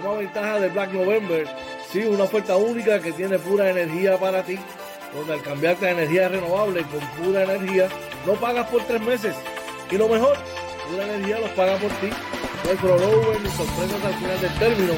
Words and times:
Toma 0.00 0.18
ventaja 0.18 0.60
de 0.60 0.68
Black 0.68 0.92
November. 0.92 1.44
Sí, 1.90 2.04
una 2.04 2.22
oferta 2.24 2.56
única 2.56 3.00
que 3.00 3.12
tiene 3.12 3.38
pura 3.38 3.70
energía 3.70 4.16
para 4.16 4.44
ti. 4.44 4.58
Donde 5.12 5.32
al 5.32 5.42
cambiarte 5.42 5.88
a 5.88 5.90
energía 5.90 6.28
renovable 6.28 6.84
con 6.84 7.00
pura 7.24 7.42
energía, 7.42 7.88
no 8.26 8.34
pagas 8.34 8.68
por 8.68 8.84
tres 8.84 9.00
meses. 9.00 9.34
Y 9.90 9.96
lo 9.96 10.08
mejor, 10.08 10.36
pura 10.88 11.04
energía 11.04 11.40
los 11.40 11.50
paga 11.50 11.76
por 11.78 11.90
ti. 11.92 12.10
No 12.64 12.70
hay 12.70 12.76
crossover 12.76 13.40
ni 13.40 13.50
sorpresas 13.50 14.04
al 14.04 14.14
final 14.14 14.40
del 14.40 14.54
término. 14.58 14.92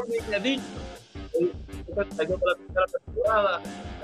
Morning 0.05 0.33
Edition. 0.33 0.61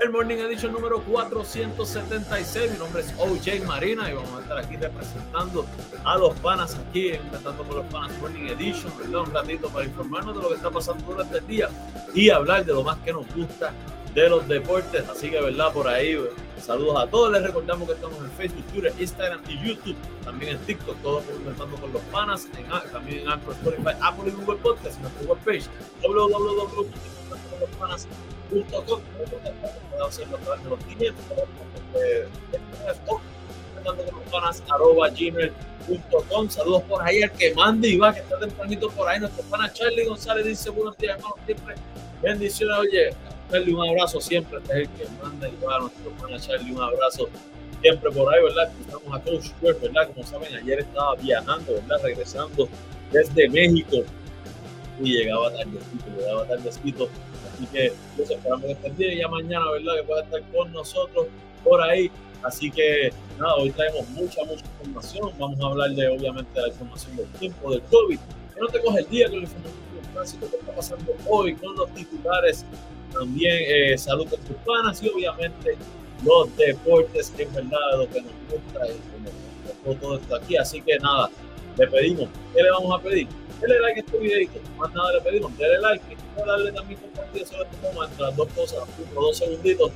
El 0.00 0.10
Morning 0.10 0.36
Edition 0.38 0.72
número 0.72 1.00
476. 1.02 2.72
Mi 2.72 2.78
nombre 2.78 3.02
es 3.02 3.14
OJ 3.18 3.64
Marina 3.66 4.10
y 4.10 4.14
vamos 4.14 4.32
a 4.32 4.40
estar 4.42 4.58
aquí 4.58 4.76
representando 4.76 5.64
a 6.04 6.18
los 6.18 6.34
panas 6.40 6.74
aquí, 6.74 7.10
empezando 7.10 7.62
con 7.62 7.76
los 7.76 7.86
panas 7.86 8.18
Morning 8.18 8.48
Edition, 8.48 8.92
¿verdad? 8.98 9.20
Un 9.20 9.32
ratito 9.32 9.68
para 9.68 9.84
informarnos 9.84 10.36
de 10.36 10.42
lo 10.42 10.48
que 10.48 10.54
está 10.56 10.70
pasando 10.70 11.04
durante 11.04 11.38
el 11.38 11.46
día 11.46 11.68
y 12.14 12.30
hablar 12.30 12.64
de 12.64 12.72
lo 12.72 12.82
más 12.82 12.98
que 12.98 13.12
nos 13.12 13.32
gusta 13.32 13.72
de 14.12 14.28
los 14.28 14.48
deportes. 14.48 15.08
Así 15.08 15.30
que, 15.30 15.40
¿verdad? 15.40 15.72
Por 15.72 15.86
ahí, 15.86 16.18
saludos 16.62 17.02
a 17.02 17.06
todos. 17.06 17.32
Les 17.32 17.42
recordamos 17.42 17.88
que 17.88 17.94
estamos 17.94 18.18
en 18.18 18.30
Facebook, 18.32 18.64
Twitter, 18.72 18.92
Instagram 18.98 19.40
y 19.48 19.58
YouTube. 19.66 19.96
También 20.24 20.56
en 20.56 20.60
TikTok, 20.60 20.96
todos 21.02 21.24
comentando 21.24 21.76
con 21.76 21.90
los 21.92 22.02
panas. 22.02 22.48
En, 22.56 22.66
también 22.90 23.20
en 23.20 23.28
Anchor, 23.28 23.54
Spotify, 23.54 23.92
Apple 24.00 24.28
y 24.28 24.32
Google 24.32 24.56
Podcast. 24.58 24.96
En 24.96 25.02
nuestra 25.02 25.28
webpage, 25.28 25.64
www.panas.com. 26.02 29.00
hacerlo 30.06 30.36
a 30.36 30.40
través 30.40 30.64
de 30.64 30.70
los 30.70 30.84
500. 30.84 31.24
Comentando 33.06 34.04
con 34.04 34.14
los 34.14 34.24
panas, 34.30 34.62
arroba 34.68 35.08
gmail.com. 35.10 36.48
Saludos 36.48 36.82
por 36.84 37.02
ahí 37.02 37.22
al 37.22 37.32
que 37.32 37.52
mande 37.54 37.88
y 37.88 37.98
va, 37.98 38.14
que 38.14 38.20
está 38.20 38.38
tempranito 38.38 38.88
por 38.90 39.08
ahí. 39.08 39.20
Nuestro 39.20 39.42
pana 39.44 39.70
Charlie 39.72 40.06
González 40.06 40.46
dice 40.46 40.70
buenos 40.70 40.96
días, 40.96 41.16
hermano. 41.16 41.34
Siempre 41.44 41.74
bendiciones. 42.22 42.78
Oye, 42.78 43.10
Charlie, 43.52 43.74
un 43.74 43.86
abrazo 43.86 44.18
siempre, 44.18 44.58
este 44.58 44.72
es 44.72 44.78
el 44.78 44.88
que 44.88 45.06
manda 45.22 45.46
y 45.46 45.52
va 45.62 45.76
a 45.76 45.80
nuestro 45.80 46.10
hermano 46.10 46.38
Charlie, 46.38 46.72
un 46.72 46.80
abrazo 46.80 47.28
siempre 47.82 48.10
por 48.10 48.32
ahí, 48.32 48.42
¿verdad? 48.42 48.72
Estamos 48.80 49.14
a 49.14 49.20
Coach 49.20 49.44
Square, 49.44 49.78
¿verdad? 49.82 50.08
Como 50.14 50.26
saben, 50.26 50.54
ayer 50.54 50.78
estaba 50.80 51.14
viajando, 51.16 51.74
¿verdad? 51.74 51.96
Regresando 52.02 52.68
desde 53.10 53.50
México 53.50 53.98
y 55.02 55.18
llegaba 55.18 55.52
tardecito, 55.52 56.06
llegaba 56.16 56.46
tardecito. 56.46 57.08
Así 57.52 57.66
que 57.66 57.92
los 58.16 58.30
esperamos 58.30 58.64
que 58.64 58.72
estén 58.72 58.96
bien 58.96 59.12
y 59.12 59.16
ya 59.18 59.28
mañana, 59.28 59.70
¿verdad? 59.70 59.96
Que 59.96 60.02
pueda 60.04 60.22
estar 60.22 60.42
con 60.50 60.72
nosotros 60.72 61.26
por 61.62 61.82
ahí. 61.82 62.10
Así 62.42 62.70
que 62.70 63.12
nada, 63.38 63.56
hoy 63.56 63.70
traemos 63.72 64.08
mucha, 64.10 64.42
mucha 64.44 64.64
información. 64.64 65.30
Vamos 65.38 65.60
a 65.60 65.66
hablar 65.66 65.90
de, 65.90 66.08
obviamente, 66.08 66.50
de 66.54 66.62
la 66.62 66.68
información 66.68 67.16
del 67.16 67.26
tiempo, 67.32 67.70
del 67.70 67.82
COVID. 67.82 68.18
Que 68.54 68.60
no 68.60 68.68
te 68.68 68.80
coge 68.80 69.00
el 69.00 69.08
día 69.10 69.28
con 69.28 69.40
la 69.40 69.44
información 69.44 69.94
del 69.94 70.12
tránsito 70.14 70.50
que 70.50 70.56
está 70.56 70.72
pasando 70.72 71.12
hoy 71.28 71.54
con 71.54 71.76
los 71.76 71.92
titulares 71.92 72.64
también 73.12 73.56
eh, 73.66 73.98
salud 73.98 74.28
con 74.28 74.40
tus 74.40 74.56
panas 74.64 75.02
y 75.02 75.08
obviamente 75.08 75.76
los 76.24 76.56
deportes, 76.56 77.32
es 77.36 77.54
verdad 77.54 77.78
lo 77.98 78.08
que 78.08 78.22
nos 78.22 78.32
gusta 78.50 78.86
y 78.88 79.82
como 79.82 79.96
todo 79.96 80.18
esto 80.18 80.36
aquí. 80.36 80.56
Así 80.56 80.80
que 80.80 80.98
nada, 80.98 81.30
le 81.76 81.86
pedimos, 81.86 82.28
¿qué 82.54 82.62
le 82.62 82.70
vamos 82.70 82.98
a 82.98 83.02
pedir? 83.02 83.28
Dele 83.60 83.78
like 83.80 84.00
a 84.00 84.04
este 84.04 84.18
videito, 84.18 84.60
más 84.76 84.92
nada 84.92 85.12
le 85.12 85.20
pedimos, 85.20 85.56
dele 85.56 85.78
like 85.80 86.04
y 86.10 86.46
darle 86.46 86.72
también 86.72 86.98
compartir 87.00 87.46
sobre 87.46 87.62
este 87.62 87.86
entre 87.86 88.22
las 88.22 88.36
dos 88.36 88.48
cosas, 88.54 88.78
uno 88.98 89.20
dos 89.20 89.38
segunditos. 89.38 89.92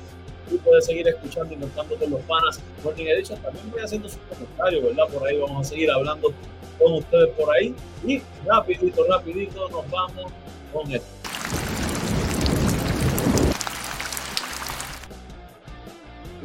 Y 0.49 0.55
puedes 0.59 0.85
seguir 0.85 1.05
escuchando 1.05 1.53
y 1.53 1.57
montando 1.57 1.97
con 1.97 2.09
los 2.09 2.21
panas. 2.21 2.61
Morning 2.81 3.05
Edition 3.07 3.37
también 3.41 3.69
voy 3.69 3.81
haciendo 3.81 4.07
sus 4.07 4.19
comentarios, 4.29 4.81
¿verdad? 4.81 5.03
Por 5.09 5.27
ahí 5.27 5.37
vamos 5.37 5.67
a 5.67 5.69
seguir 5.69 5.91
hablando 5.91 6.33
con 6.79 6.93
ustedes 6.93 7.29
por 7.35 7.53
ahí. 7.53 7.75
Y 8.05 8.21
rapidito, 8.45 9.05
rapidito 9.09 9.67
nos 9.67 9.89
vamos 9.91 10.31
con 10.71 10.89
esto. 10.89 11.86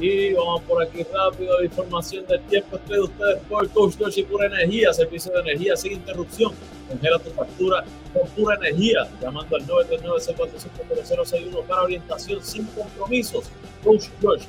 Y 0.02 0.32
vamos 0.32 0.62
por 0.62 0.82
aquí 0.82 1.06
rápido, 1.14 1.62
información 1.62 2.26
del 2.26 2.40
tiempo 2.46 2.76
es 2.76 2.88
de 2.88 3.00
ustedes 3.02 3.38
por 3.48 3.70
Coach 3.70 3.94
y 4.16 4.24
Pura 4.24 4.46
Energía, 4.46 4.92
servicio 4.92 5.30
de 5.30 5.38
energía 5.42 5.76
sin 5.76 5.92
interrupción. 5.92 6.52
Congela 6.88 7.20
tu 7.20 7.30
factura 7.30 7.84
con 8.12 8.28
pura 8.30 8.56
energía, 8.56 9.08
llamando 9.20 9.54
al 9.54 9.64
939 9.64 11.62
para 11.68 11.84
orientación 11.84 12.42
sin 12.42 12.66
compromisos. 12.66 13.48
Coach 13.84 14.06
George, 14.20 14.44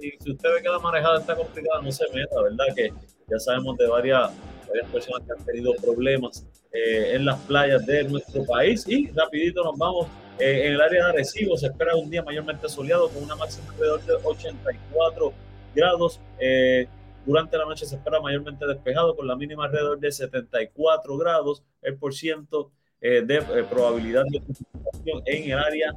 y 0.00 0.10
si 0.22 0.32
usted 0.32 0.48
ve 0.54 0.62
que 0.62 0.68
la 0.68 0.78
marejada 0.78 1.20
está 1.20 1.34
complicada, 1.36 1.80
no 1.80 1.90
se 1.92 2.04
meta, 2.12 2.40
¿verdad? 2.42 2.64
Que 2.74 2.92
ya 3.30 3.38
sabemos 3.38 3.76
de 3.78 3.86
varias, 3.86 4.30
varias 4.68 4.90
personas 4.90 5.22
que 5.26 5.32
han 5.32 5.44
tenido 5.44 5.72
problemas 5.74 6.44
eh, 6.72 7.14
en 7.14 7.24
las 7.24 7.38
playas 7.40 7.86
de 7.86 8.04
nuestro 8.04 8.44
país. 8.44 8.84
Y 8.88 9.08
rapidito 9.12 9.62
nos 9.62 9.78
vamos 9.78 10.08
eh, 10.38 10.66
en 10.66 10.72
el 10.74 10.80
área 10.80 11.04
de 11.04 11.10
Arecibo. 11.12 11.56
Se 11.56 11.66
espera 11.66 11.94
un 11.96 12.10
día 12.10 12.22
mayormente 12.22 12.68
soleado 12.68 13.08
con 13.08 13.22
una 13.22 13.36
máxima 13.36 13.70
alrededor 13.72 14.04
de 14.04 14.14
84 14.14 15.32
grados. 15.74 16.20
Eh, 16.38 16.86
durante 17.26 17.56
la 17.56 17.64
noche 17.64 17.86
se 17.86 17.96
espera 17.96 18.20
mayormente 18.20 18.66
despejado 18.66 19.16
con 19.16 19.26
la 19.26 19.36
mínima 19.36 19.64
alrededor 19.64 19.98
de 19.98 20.12
74 20.12 21.16
grados. 21.16 21.62
El 21.82 21.96
por 21.96 22.14
ciento 22.14 22.70
eh, 23.00 23.22
de 23.22 23.36
eh, 23.36 23.64
probabilidad 23.68 24.24
de 24.30 24.40
precipitación 24.40 25.22
en 25.26 25.50
el 25.50 25.58
área 25.58 25.92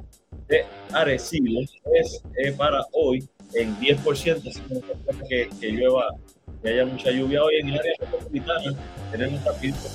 de 0.46 0.64
Arecibo 0.92 1.60
es 1.94 2.22
eh, 2.36 2.52
para 2.52 2.84
hoy 2.92 3.28
en 3.54 3.76
10%. 3.78 4.48
Así 4.48 4.60
que, 5.28 5.48
que 5.60 5.72
llueva, 5.72 6.08
que 6.62 6.68
haya 6.68 6.86
mucha 6.86 7.10
lluvia 7.10 7.42
hoy 7.42 7.56
en 7.56 7.68
el 7.68 7.78
área 7.78 7.92
metropolitana. 8.00 8.74
Tenemos 9.10 9.44
también 9.44 9.74
con 9.74 9.90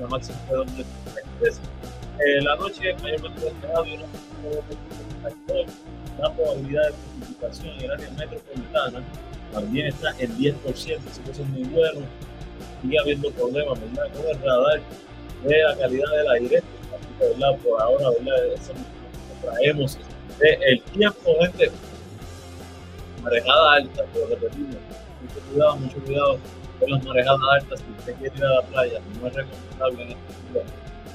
la 0.00 0.08
máxima 0.08 0.38
de 0.48 0.84
33. 1.38 1.60
la 2.44 2.56
noche 2.56 2.94
mayormente 3.02 3.40
despejado 3.40 3.86
y 3.86 3.94
una 3.94 4.06
la 6.18 6.32
probabilidad 6.34 6.86
de 6.88 6.94
precipitación 7.18 7.68
en 7.68 7.84
el 7.84 7.90
área 7.90 8.10
metropolitana 8.10 9.02
también 9.52 9.86
está 9.86 10.10
en 10.18 10.36
10%, 10.36 10.54
así 10.66 11.20
que 11.24 11.30
eso 11.30 11.42
es 11.42 11.48
muy 11.48 11.62
bueno. 11.64 12.00
Sigue 12.82 12.98
habiendo 12.98 13.30
problemas, 13.30 13.80
¿verdad? 13.80 14.12
Con 14.12 14.26
el 14.26 14.42
radar 14.42 14.80
de 15.44 15.62
la 15.62 15.76
calidad 15.76 16.10
del 16.10 16.30
aire, 16.30 16.62
¿verdad? 17.20 17.56
Por 17.58 17.80
ahora, 17.80 18.10
¿verdad? 18.10 18.46
Eso 18.54 18.72
traemos 19.42 19.98
de 20.38 20.58
el 20.66 20.82
tiempo, 20.82 21.36
gente. 21.40 21.70
Marejada 23.22 23.72
alta, 23.74 24.04
pero 24.12 24.26
repetimos, 24.26 24.76
mucho 25.22 25.40
cuidado, 25.50 25.76
mucho 25.76 25.98
cuidado 26.00 26.38
con 26.78 26.90
las 26.90 27.04
marejadas 27.04 27.40
altas. 27.52 27.80
Si 27.80 27.98
usted 27.98 28.14
quiere 28.16 28.36
ir 28.36 28.44
a 28.44 28.54
la 28.54 28.62
playa, 28.62 29.00
no 29.20 29.28
es 29.28 29.34
recomendable 29.34 30.02
en 30.02 30.10
este 30.10 30.52
día 30.52 30.62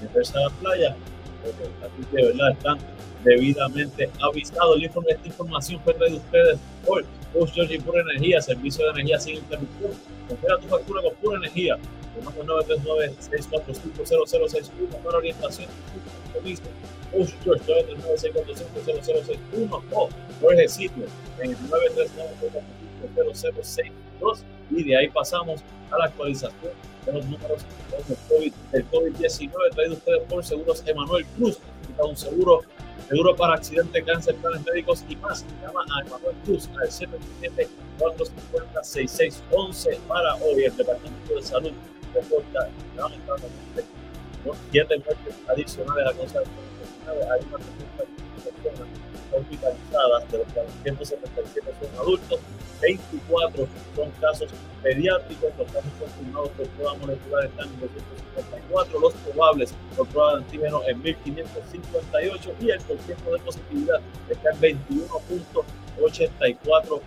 meterse 0.02 0.38
a 0.38 0.42
la 0.42 0.50
playa, 0.50 0.96
así 1.44 2.06
que, 2.12 2.26
¿verdad? 2.26 2.52
Están 2.52 2.80
debidamente 3.24 4.10
avisado. 4.22 4.76
Esta 4.78 5.28
información 5.28 5.80
fue 5.84 5.94
traída 5.94 6.16
de 6.16 6.22
ustedes 6.22 6.58
por 6.86 7.06
Coach 7.34 7.52
George 7.54 7.76
y 7.76 7.80
Pura 7.80 8.02
Energía, 8.02 8.42
servicio 8.42 8.84
de 8.86 8.92
energía 8.92 9.20
sin 9.20 9.36
interrupción. 9.36 9.92
Compara 10.28 10.58
tu 10.58 10.68
factura 10.68 11.02
con 11.02 11.14
Pura 11.16 11.38
Energía. 11.38 11.78
Llamando 12.18 12.60
939-645-0061 12.66 14.98
para 15.04 15.18
orientación 15.18 15.70
y 15.96 16.00
compromiso. 16.24 16.64
Coach 17.12 17.32
George, 17.44 17.64
939-645-0061 17.66 19.82
o 19.92 20.10
Jorge 20.42 20.68
Sitio 20.68 21.06
en 21.40 21.52
el 21.52 21.58
939-645-0062 23.16 24.44
y 24.72 24.84
de 24.84 24.98
ahí 24.98 25.08
pasamos 25.10 25.62
a 25.92 25.98
la 25.98 26.06
actualización 26.06 26.72
de 27.06 27.14
los 27.14 27.26
números 27.26 27.66
del 28.72 28.90
COVID-19 28.90 29.52
COVID 29.52 29.72
traído 29.74 29.94
ustedes 29.94 30.24
por 30.30 30.46
Seguros 30.46 30.84
Emanuel 30.86 31.26
Cruz. 31.38 31.58
Un 31.98 32.16
seguro 32.16 32.62
seguro 33.10 33.36
para 33.36 33.56
accidente, 33.56 34.04
cáncer, 34.04 34.36
planes 34.36 34.64
médicos 34.66 35.04
y 35.10 35.16
más. 35.18 35.44
Llama 35.62 35.82
a 35.82 36.02
Emanuel 36.06 36.36
Cruz 36.46 36.70
al 36.80 36.90
777-450-6611 38.00 39.98
para 40.08 40.36
hoy. 40.36 40.64
El 40.66 40.78
Departamento 40.78 41.36
de 41.36 41.42
Salud 41.42 41.74
reporta 42.14 42.70
lamentablemente 42.96 43.86
siete 44.72 44.98
muertes 45.00 45.36
adicionales 45.48 46.08
a 46.08 46.14
causa 46.14 46.40
de 46.40 46.46
Hay 47.32 47.42
más 47.52 47.62
hospitalizadas, 49.32 50.32
de 50.32 50.40
los 50.40 50.48
477 50.54 51.74
son 51.80 51.90
adultos, 52.00 52.40
24 52.82 53.68
son 53.96 54.12
casos 54.22 54.50
pediátricos, 54.82 55.52
los 55.58 55.68
casos 55.72 55.92
confirmados 56.00 56.50
por 56.50 56.68
prueba 56.68 56.94
molecular 56.96 57.46
están 57.46 57.68
en 57.68 57.80
254, 57.80 59.00
los 59.00 59.14
probables 59.14 59.74
por 59.96 60.08
prueba 60.08 60.32
de 60.32 60.38
antígeno 60.38 60.82
en 60.88 61.00
1558 61.02 62.56
y 62.62 62.70
el 62.70 62.82
porcentaje 62.82 63.32
de 63.32 63.40
positividad 63.40 64.02
está 64.30 64.52
en 64.52 64.62
21.84%. 64.62 67.02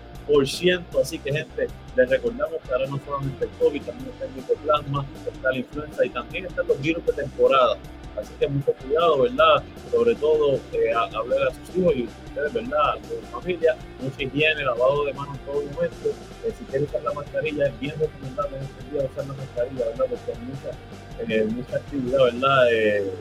Así 1.01 1.19
que, 1.19 1.33
gente, 1.33 1.67
les 1.97 2.09
recordamos 2.09 2.61
que 2.63 2.73
ahora 2.73 2.87
no 2.87 3.01
solamente 3.05 3.45
el 3.45 3.51
COVID, 3.51 3.83
también 3.83 4.11
está 4.11 4.27
el 4.27 4.33
micoplasma, 4.33 5.05
está 5.27 5.51
la 5.51 5.59
influenza 5.59 6.05
y 6.05 6.11
también 6.11 6.47
están 6.47 6.69
los 6.69 6.81
virus 6.81 7.05
de 7.07 7.13
temporada. 7.13 7.77
Así 8.17 8.32
que 8.38 8.47
mucho 8.47 8.73
cuidado, 8.75 9.23
¿verdad? 9.23 9.62
Sobre 9.91 10.14
todo 10.17 10.61
eh, 10.73 10.93
hablar 10.94 11.49
a 11.49 11.55
sus 11.55 11.76
hijos 11.76 11.97
y 11.97 12.03
ustedes, 12.05 12.53
¿verdad? 12.53 12.99
Su 13.09 13.26
familia, 13.26 13.76
mucha 14.00 14.23
higiene, 14.23 14.64
lavado 14.64 15.05
de 15.06 15.14
manos 15.14 15.38
en 15.38 15.44
todo 15.44 15.62
momento. 15.62 16.09
Eh, 16.44 16.53
si 16.59 16.64
quieren 16.64 16.88
usar 16.88 17.03
la 17.03 17.12
mascarilla, 17.12 17.67
es 17.67 17.81
bien 17.81 17.94
recomendable 17.99 18.56
en 18.59 18.62
este 18.64 18.91
día 18.91 19.11
usar 19.11 19.26
la 19.26 19.35
mascarilla, 19.35 19.85
¿verdad? 19.87 20.05
Porque 20.11 20.32
hay 20.32 20.38
mucha, 20.38 21.35
eh, 21.35 21.44
mucha 21.44 21.76
actividad, 21.76 22.25
¿verdad? 22.25 22.73
Eh, 22.73 23.12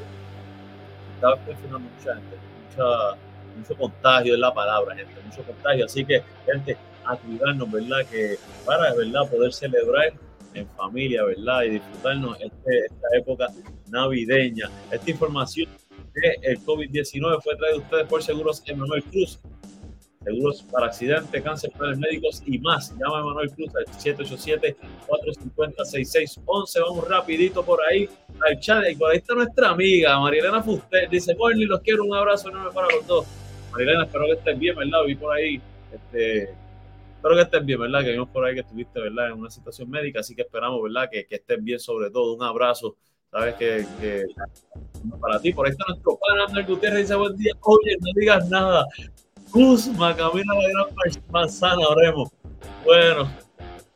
está 1.15 1.37
funcionando 1.37 1.79
mucha 1.79 2.15
gente, 2.15 2.37
mucha, 2.69 3.17
mucho 3.57 3.75
contagio 3.77 4.33
es 4.33 4.39
la 4.39 4.53
palabra, 4.53 4.95
gente, 4.95 5.13
mucho 5.25 5.43
contagio. 5.43 5.85
Así 5.85 6.05
que, 6.05 6.21
gente, 6.45 6.77
a 7.05 7.15
cuidarnos, 7.15 7.71
¿verdad? 7.71 8.05
Que 8.09 8.37
para, 8.65 8.93
¿verdad? 8.93 9.29
Poder 9.29 9.53
celebrar 9.53 10.13
en 10.53 10.67
familia, 10.69 11.23
¿verdad? 11.23 11.63
Y 11.63 11.69
disfrutarnos 11.69 12.37
este, 12.41 12.85
esta 12.85 13.07
época 13.17 13.47
navideña. 13.91 14.71
Esta 14.91 15.11
información 15.11 15.69
del 16.13 16.59
COVID-19 16.65 17.41
fue 17.41 17.55
traída 17.55 17.75
a 17.75 17.79
ustedes 17.79 18.05
por 18.07 18.21
Seguros 18.23 18.63
Emanuel 18.65 19.03
Cruz. 19.03 19.39
Seguros 20.23 20.63
para 20.71 20.85
accidentes, 20.85 21.41
cáncer, 21.41 21.71
planes 21.71 21.97
médicos 21.97 22.43
y 22.45 22.59
más. 22.59 22.95
Llama 22.97 23.17
a 23.17 23.21
Emanuel 23.21 23.49
Cruz 23.51 23.71
al 23.75 23.85
787-450-6611. 23.85 26.81
Vamos 26.87 27.07
rapidito 27.07 27.65
por 27.65 27.79
ahí 27.89 28.07
al 28.47 28.59
chat. 28.59 28.83
Y 28.91 28.95
por 28.95 29.09
ahí 29.11 29.17
está 29.17 29.33
nuestra 29.33 29.69
amiga, 29.69 30.19
Marilena 30.19 30.61
Fuster. 30.61 31.09
Dice, 31.09 31.33
Borny, 31.33 31.65
los 31.65 31.81
quiero. 31.81 32.03
Un 32.03 32.15
abrazo 32.15 32.49
enorme 32.49 32.69
para 32.71 32.87
los 32.95 33.07
dos. 33.07 33.25
Marilena, 33.71 34.03
espero 34.03 34.25
que 34.25 34.33
estén 34.33 34.59
bien, 34.59 34.75
¿verdad? 34.75 34.99
Vi 35.07 35.15
por 35.15 35.33
ahí 35.33 35.59
este, 35.91 36.43
espero 37.15 37.35
que 37.35 37.41
estén 37.41 37.65
bien, 37.65 37.79
¿verdad? 37.79 38.03
Que 38.03 38.11
vimos 38.11 38.29
por 38.29 38.45
ahí 38.45 38.53
que 38.53 38.61
estuviste, 38.61 38.99
¿verdad? 38.99 39.27
En 39.27 39.33
una 39.33 39.49
situación 39.49 39.89
médica, 39.89 40.19
así 40.19 40.35
que 40.35 40.43
esperamos, 40.43 40.81
¿verdad? 40.83 41.09
Que, 41.11 41.25
que 41.25 41.35
estén 41.35 41.63
bien 41.63 41.79
sobre 41.79 42.09
todo. 42.09 42.33
Un 42.33 42.43
abrazo 42.43 42.97
sabes 43.31 43.55
que, 43.55 44.25
para 45.19 45.39
ti, 45.39 45.53
por 45.53 45.65
ahí 45.65 45.71
está 45.71 45.85
nuestro 45.87 46.17
pana 46.17 46.45
Andrés 46.47 46.67
Gutiérrez, 46.67 47.01
dice 47.01 47.15
buen 47.15 47.35
día, 47.37 47.53
oye, 47.61 47.97
no 48.01 48.11
digas 48.15 48.49
nada, 48.49 48.85
Guzma, 49.51 50.15
camina 50.15 50.53
la 50.53 50.69
gran 50.69 51.23
manzana, 51.29 51.87
oremos. 51.89 52.29
Bueno, 52.85 53.29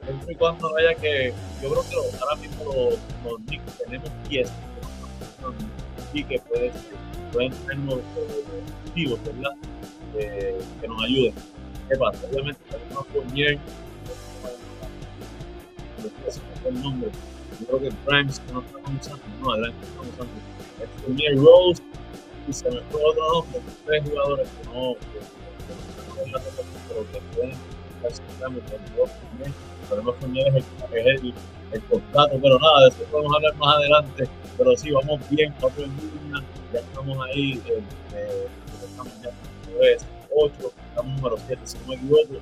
siempre 0.03 0.33
y 0.33 0.35
cuando 0.35 0.75
haya 0.77 0.93
que, 0.95 1.33
yo 1.61 1.69
creo 1.69 1.83
que 1.89 2.19
ahora 2.19 2.35
mismo 2.35 2.63
los, 2.65 2.99
los 3.23 3.37
Knicks 3.45 3.77
tenemos 3.77 4.09
pies 4.27 4.51
y 6.13 6.23
que 6.23 6.39
pueden, 6.39 6.71
pueden 7.31 7.53
sernos 7.53 7.99
positivos, 8.83 9.19
¿verdad? 9.23 9.51
Eh, 10.17 10.61
que 10.81 10.87
nos 10.87 11.03
ayuden. 11.03 11.33
¿Qué 11.89 11.97
pasa? 11.97 12.19
Obviamente 12.31 12.61
tenemos 12.69 12.97
a 12.97 13.03
Fournier, 13.11 13.59
el 16.65 16.81
nombre, 16.81 17.11
creo 17.65 17.79
que 17.79 17.91
Grimes 18.05 18.39
que 18.39 18.53
no 18.53 18.61
estamos 18.61 18.91
usando, 19.01 19.23
no, 19.41 19.51
adelante 19.51 19.77
estamos 19.83 20.07
usando. 20.13 20.33
Es 20.81 21.01
Fournier 21.01 21.37
Rose 21.37 21.83
y 22.47 22.53
se 22.53 22.69
me 22.69 22.81
fue 22.81 23.01
otro 23.03 23.33
nombre, 23.33 23.61
tres 23.85 24.03
jugadores 24.03 24.49
que 24.49 24.65
no, 24.67 24.95
que, 24.95 26.23
que, 26.23 26.31
no 26.31 26.39
pero 26.87 27.11
que 27.11 27.35
pueden 27.35 27.55
sentando 28.13 28.59
con 28.61 28.95
dos 28.95 29.09
Fournier. 29.11 29.51
Podemos 29.89 30.15
Fournier 30.17 30.47
es 30.57 30.63
el, 30.91 31.33
el, 31.71 31.81
contrato, 31.83 32.39
pero 32.41 32.59
nada, 32.59 32.81
de 32.81 32.87
eso 32.89 33.03
podemos 33.11 33.35
hablar 33.35 33.55
más 33.55 33.77
adelante. 33.77 34.29
Pero 34.57 34.77
sí, 34.77 34.91
vamos 34.91 35.29
bien, 35.29 35.53
cuatro 35.59 35.83
en 35.83 35.91
línea, 35.97 36.43
ya 36.71 36.79
estamos 36.79 37.17
ahí, 37.27 37.61
eh, 37.65 37.83
eh, 38.13 38.47
estamos 38.83 39.13
ya 39.21 39.29
en 39.29 40.15
8, 40.35 40.53
estamos 40.89 41.15
número 41.15 41.37
7, 41.47 41.61
si 41.65 41.77
no 41.79 41.87
me 41.87 41.95
equivoco. 41.95 42.35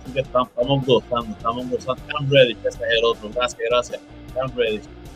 Así 0.00 0.12
que 0.12 0.20
estamos, 0.20 0.86
gozando, 0.86 1.36
estamos 1.36 1.70
gozando. 1.70 2.02
Cam 2.06 2.30
Reddish, 2.30 2.58
ese 2.58 2.68
es 2.68 2.98
el 2.98 3.04
otro. 3.04 3.30
Gracias, 3.34 3.60
gracias. 3.68 4.00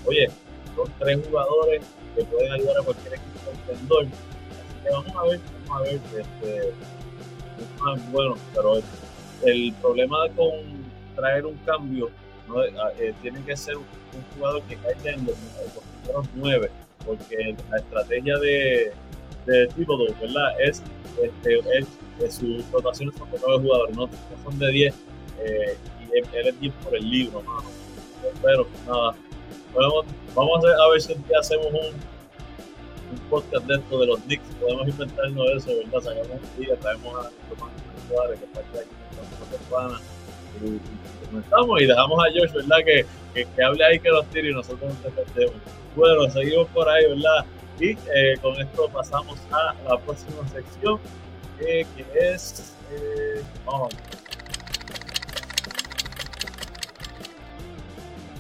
Oye, 0.07 0.29
son 0.77 0.93
tres 0.99 1.21
jugadores 1.27 1.83
que 2.17 2.25
pueden 2.25 2.53
ayudar 2.53 2.79
a 2.81 2.83
cualquier 2.83 3.15
equipo 3.15 3.41
contendor. 3.45 4.05
Así 4.05 4.85
que 4.85 4.91
vamos 4.91 5.17
a 5.17 5.23
ver, 5.29 5.41
vamos 5.67 5.71
a 5.71 5.83
ver. 5.83 5.95
Este, 5.95 6.69
es 6.69 8.13
bueno, 8.13 8.37
pero 8.55 8.81
el 9.45 9.73
problema 9.81 10.29
con 10.37 10.51
traer 11.15 11.47
un 11.47 11.57
cambio 11.59 12.11
¿no? 12.49 12.63
Eh, 12.65 13.15
tiene 13.23 13.43
que 13.45 13.57
ser 13.57 13.77
un, 13.77 13.85
jugador 14.37 14.63
que 14.65 14.77
caiga 14.77 15.11
en 15.13 15.27
los, 15.27 15.37
primeros 16.03 16.27
nueve, 16.35 16.71
porque 17.05 17.57
la 17.71 17.79
estrategia 17.79 18.39
de, 18.39 18.93
de 19.47 19.67
tipo 19.69 19.97
2, 19.97 20.21
¿verdad? 20.21 20.61
Es, 20.61 20.83
este, 21.23 21.59
es, 21.79 21.87
es 22.21 22.35
sus 22.35 22.71
rotaciones 22.71 23.17
son 23.17 23.31
de 23.31 23.39
nueve 23.45 23.63
jugadores, 23.63 23.97
no, 23.97 24.09
son 24.45 24.59
de 24.59 24.71
10, 24.71 24.95
eh, 25.41 25.77
y 26.01 26.19
él, 26.37 26.47
es 26.47 26.61
10 26.61 26.75
por 26.85 26.97
el 26.97 27.11
libro, 27.11 27.43
mano. 27.43 27.65
Pero 28.43 28.67
nada, 28.87 29.15
vamos, 29.75 30.07
vamos 30.35 30.65
a, 30.65 30.89
ver 30.91 31.01
si 31.01 31.13
un 31.13 31.27
día 31.27 31.39
hacemos 31.41 31.67
un, 31.67 31.75
un 31.75 33.19
podcast 33.31 33.67
dentro 33.67 33.99
de 33.99 34.07
los 34.07 34.21
Knicks, 34.21 34.45
podemos 34.61 34.89
inventarnos 34.89 35.51
eso, 35.51 35.71
¿verdad? 35.77 36.01
Sacamos 36.01 36.41
un 36.43 36.65
día, 36.65 36.77
traemos 36.77 37.27
a 37.27 37.31
Tomás 37.49 37.73
Suárez, 38.09 38.39
que 38.39 38.45
está 38.47 38.61
aquí 38.61 38.95
con 39.71 39.99
y, 40.63 41.27
comenzamos 41.27 41.83
y 41.83 41.87
dejamos 41.87 42.25
a 42.25 42.31
Josh, 42.31 42.53
¿verdad? 42.53 42.77
Que, 42.85 43.07
que, 43.35 43.45
que, 43.45 43.63
hable 43.63 43.85
ahí, 43.85 43.99
que 43.99 44.09
los 44.09 44.25
tire 44.27 44.51
y 44.51 44.55
nosotros 44.55 44.95
nos 44.95 45.03
defendemos. 45.03 45.57
Bueno, 45.97 46.31
seguimos 46.31 46.69
por 46.69 46.89
ahí, 46.89 47.09
¿verdad? 47.09 47.45
Y 47.81 47.91
eh, 47.91 48.37
con 48.41 48.61
esto 48.61 48.89
pasamos 48.93 49.39
a 49.51 49.75
la 49.89 49.99
próxima 49.99 50.47
sección, 50.49 51.01
eh, 51.61 51.85
que 51.97 52.05
es... 52.19 52.75
Eh, 52.93 53.43
vamos. 53.65 53.93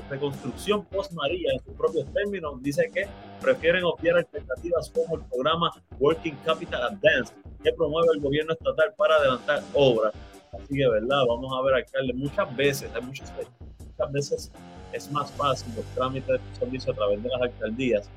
reconstrucción 0.09 0.85
post-María 0.85 1.51
en 1.53 1.59
sus 1.65 1.73
propios 1.73 2.05
términos. 2.13 2.61
Dice 2.63 2.89
que 2.93 3.05
prefieren 3.41 3.83
obviar 3.83 4.17
alternativas 4.17 4.89
como 4.91 5.17
el 5.17 5.23
programa 5.25 5.71
Working 5.99 6.37
Capital 6.45 6.83
Advance, 6.83 7.33
que 7.61 7.73
promueve 7.73 8.07
el 8.13 8.21
gobierno 8.21 8.53
estatal 8.53 8.93
para 8.95 9.15
adelantar 9.15 9.61
obras. 9.73 10.13
Así 10.53 10.75
que, 10.75 10.87
¿verdad? 10.87 11.25
Vamos 11.27 11.51
a 11.53 11.61
ver, 11.65 11.75
alcalde, 11.75 12.13
muchas 12.13 12.55
veces, 12.55 12.89
hay 12.95 13.01
muchas, 13.01 13.31
muchas 13.79 14.11
veces 14.11 14.51
es 14.93 15.11
más 15.11 15.31
fácil 15.31 15.73
los 15.75 15.85
trámites 15.95 16.39
de 16.39 16.55
servicio 16.59 16.91
a 16.91 16.95
través 16.95 17.21
de 17.21 17.29
las 17.29 17.41
alcaldías 17.41 18.09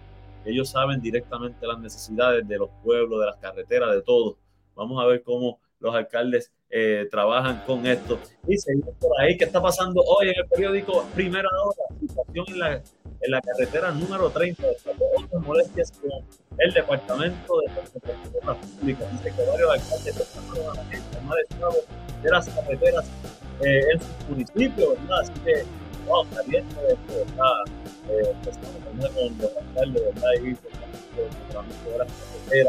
ellos 0.45 0.69
saben 0.69 1.01
directamente 1.01 1.67
las 1.67 1.79
necesidades 1.79 2.47
de 2.47 2.59
los 2.59 2.71
pueblos, 2.83 3.21
de 3.21 3.27
las 3.27 3.37
carreteras, 3.37 3.95
de 3.95 4.03
todo. 4.03 4.37
Vamos 4.75 5.03
a 5.03 5.07
ver 5.07 5.23
cómo 5.23 5.59
los 5.81 5.95
alcaldes 5.95 6.53
eh, 6.69 7.09
trabajan 7.11 7.63
con 7.67 7.87
esto. 7.87 8.19
Y 8.47 8.59
seguimos 8.59 8.95
por 9.01 9.19
ahí, 9.21 9.37
¿qué 9.37 9.45
está 9.45 9.63
pasando 9.63 10.03
hoy 10.03 10.29
en 10.29 10.35
el 10.37 10.49
periódico 10.49 11.07
Primera 11.15 11.49
Hora? 11.49 11.99
Situación 12.01 12.47
en 12.49 12.59
la, 12.59 12.75
en 12.75 13.31
la 13.31 13.41
carretera 13.41 13.91
número 13.93 14.31
30, 14.31 14.63
otras 14.67 15.43
molestias 15.43 15.93
con 15.93 16.11
el 16.59 16.73
Departamento 16.73 17.61
de 17.61 17.67
Infraestructura 17.67 18.55
Pública. 18.55 19.05
Dice 19.13 19.37
que 19.37 19.51
varios 19.51 19.71
alcaldes 19.71 20.17
están 20.17 20.91
gente 20.91 21.21
más 21.23 21.39
estado 21.49 21.75
de 22.23 22.31
las 22.31 22.49
carreteras 22.49 23.11
eh, 23.61 23.81
en 23.93 24.01
sus 24.01 24.29
municipios, 24.29 24.89
¿verdad? 25.01 25.21
Así 25.21 25.33
que, 25.45 25.65
está 26.05 27.65
eh, 28.09 28.35
pues, 28.43 28.57
con 28.59 28.99
los 28.99 29.57
alcaldes, 29.57 30.03
¿verdad? 30.05 30.31
Y 30.43 30.57
de 32.51 32.69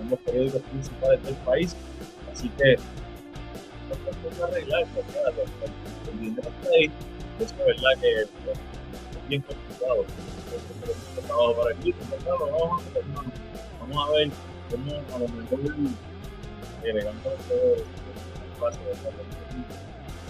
en 0.00 0.10
los 0.10 0.18
periódicos 0.20 0.62
principales 0.62 1.22
del 1.24 1.34
país. 1.36 1.76
Así 2.32 2.48
que, 2.50 2.76
arreglar. 4.42 4.84
El, 6.12 6.20
dinero 6.20 6.48
está 6.48 6.70
ahí, 6.74 6.90
verdad 7.38 8.00
que 8.00 8.22
es 8.22 8.28
bien 9.28 9.42
complicado. 9.42 10.04
para 11.56 11.70
aquí, 11.76 11.94
vamos 12.26 12.82
vamos 13.80 14.08
a 14.08 14.12
ver 14.12 14.30
cómo 14.70 14.92
a 15.14 15.18
lo 15.18 15.28
mejor 15.28 15.60
agregando 16.78 17.20
todo 17.22 17.74
el 17.74 17.84
espacio 18.52 18.80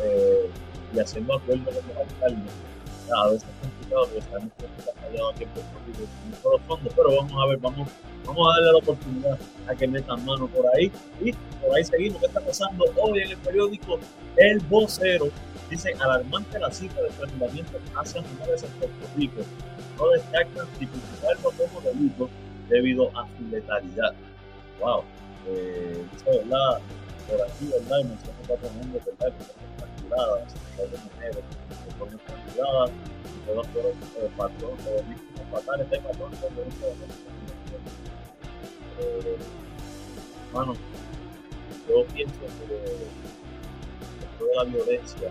eh, 0.03 0.50
y 0.94 1.00
haciendo 1.00 1.35
acuerdos 1.35 1.75
con 1.75 1.75
los 1.75 1.97
alcaldes. 1.97 2.52
A 3.12 3.26
veces 3.26 3.42
es 3.49 3.68
complicado 3.68 4.06
porque 4.06 4.23
sabemos 4.23 4.52
que 4.59 4.66
está 4.66 4.92
fallado 5.00 5.32
Rico 5.32 5.61
con 6.42 6.52
los 6.52 6.61
fondos, 6.62 6.92
pero 6.94 7.16
vamos 7.16 7.32
a 7.42 7.47
ver, 7.49 7.59
vamos, 7.59 7.88
vamos 8.25 8.49
a 8.49 8.52
darle 8.52 8.73
la 8.73 8.78
oportunidad 8.78 9.38
a 9.66 9.75
que 9.75 9.88
metan 9.88 10.25
mano 10.25 10.47
por 10.47 10.64
ahí. 10.76 10.92
Y 11.20 11.32
por 11.32 11.76
ahí 11.76 11.85
seguimos. 11.85 12.20
¿Qué 12.20 12.26
está 12.26 12.40
pasando 12.40 12.85
hoy 12.97 13.20
en 13.20 13.30
el 13.30 13.37
periódico 13.38 13.99
El 14.37 14.61
Vocero? 14.61 15.28
Dice, 15.68 15.92
alarmante 16.00 16.59
la 16.59 16.70
cifra 16.70 17.02
de 17.02 17.11
fusilamientos 17.11 17.80
hacia 17.97 18.23
mujeres 18.23 18.62
en 18.62 18.70
Puerto 18.70 19.06
Rico. 19.16 19.40
No 19.97 20.09
destacan 20.11 20.66
tipificarlo 20.78 21.50
como 21.52 21.80
delito 21.80 22.28
debido 22.68 23.09
a 23.18 23.26
su 23.37 23.44
letalidad. 23.50 24.14
Wow. 24.80 25.04
Eh, 25.49 26.04
dice, 26.12 26.38
¿verdad? 26.38 26.80
Por 27.28 27.42
aquí, 27.42 27.66
¿verdad? 27.66 27.99
Y 28.00 28.04
menciona 28.04 28.38
cuatro 28.47 28.70
nombres, 28.80 29.04
¿verdad? 29.04 29.32
Que 30.11 30.17
que 30.17 30.23
estranguladas, 32.17 32.90
y 32.90 32.93
todos 33.47 33.67
fueron 33.69 33.93
eh, 33.93 34.29
patrones, 34.37 34.87
eh, 34.87 35.05
fatales 35.52 35.88
de 35.90 36.00
patrones 36.00 36.40
de 36.40 36.49
violencia 36.50 36.88
eh, 38.99 39.37
yo 41.88 42.05
pienso 42.07 42.35
que 42.40 42.47
toda 44.38 44.55
la 44.57 44.64
violencia 44.64 45.31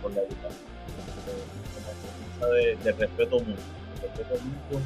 con 0.00 0.14
la 0.14 0.22
educación, 0.22 0.66
de, 2.40 2.76
de 2.84 2.92
respeto 2.92 3.40
mutuo, 3.40 4.80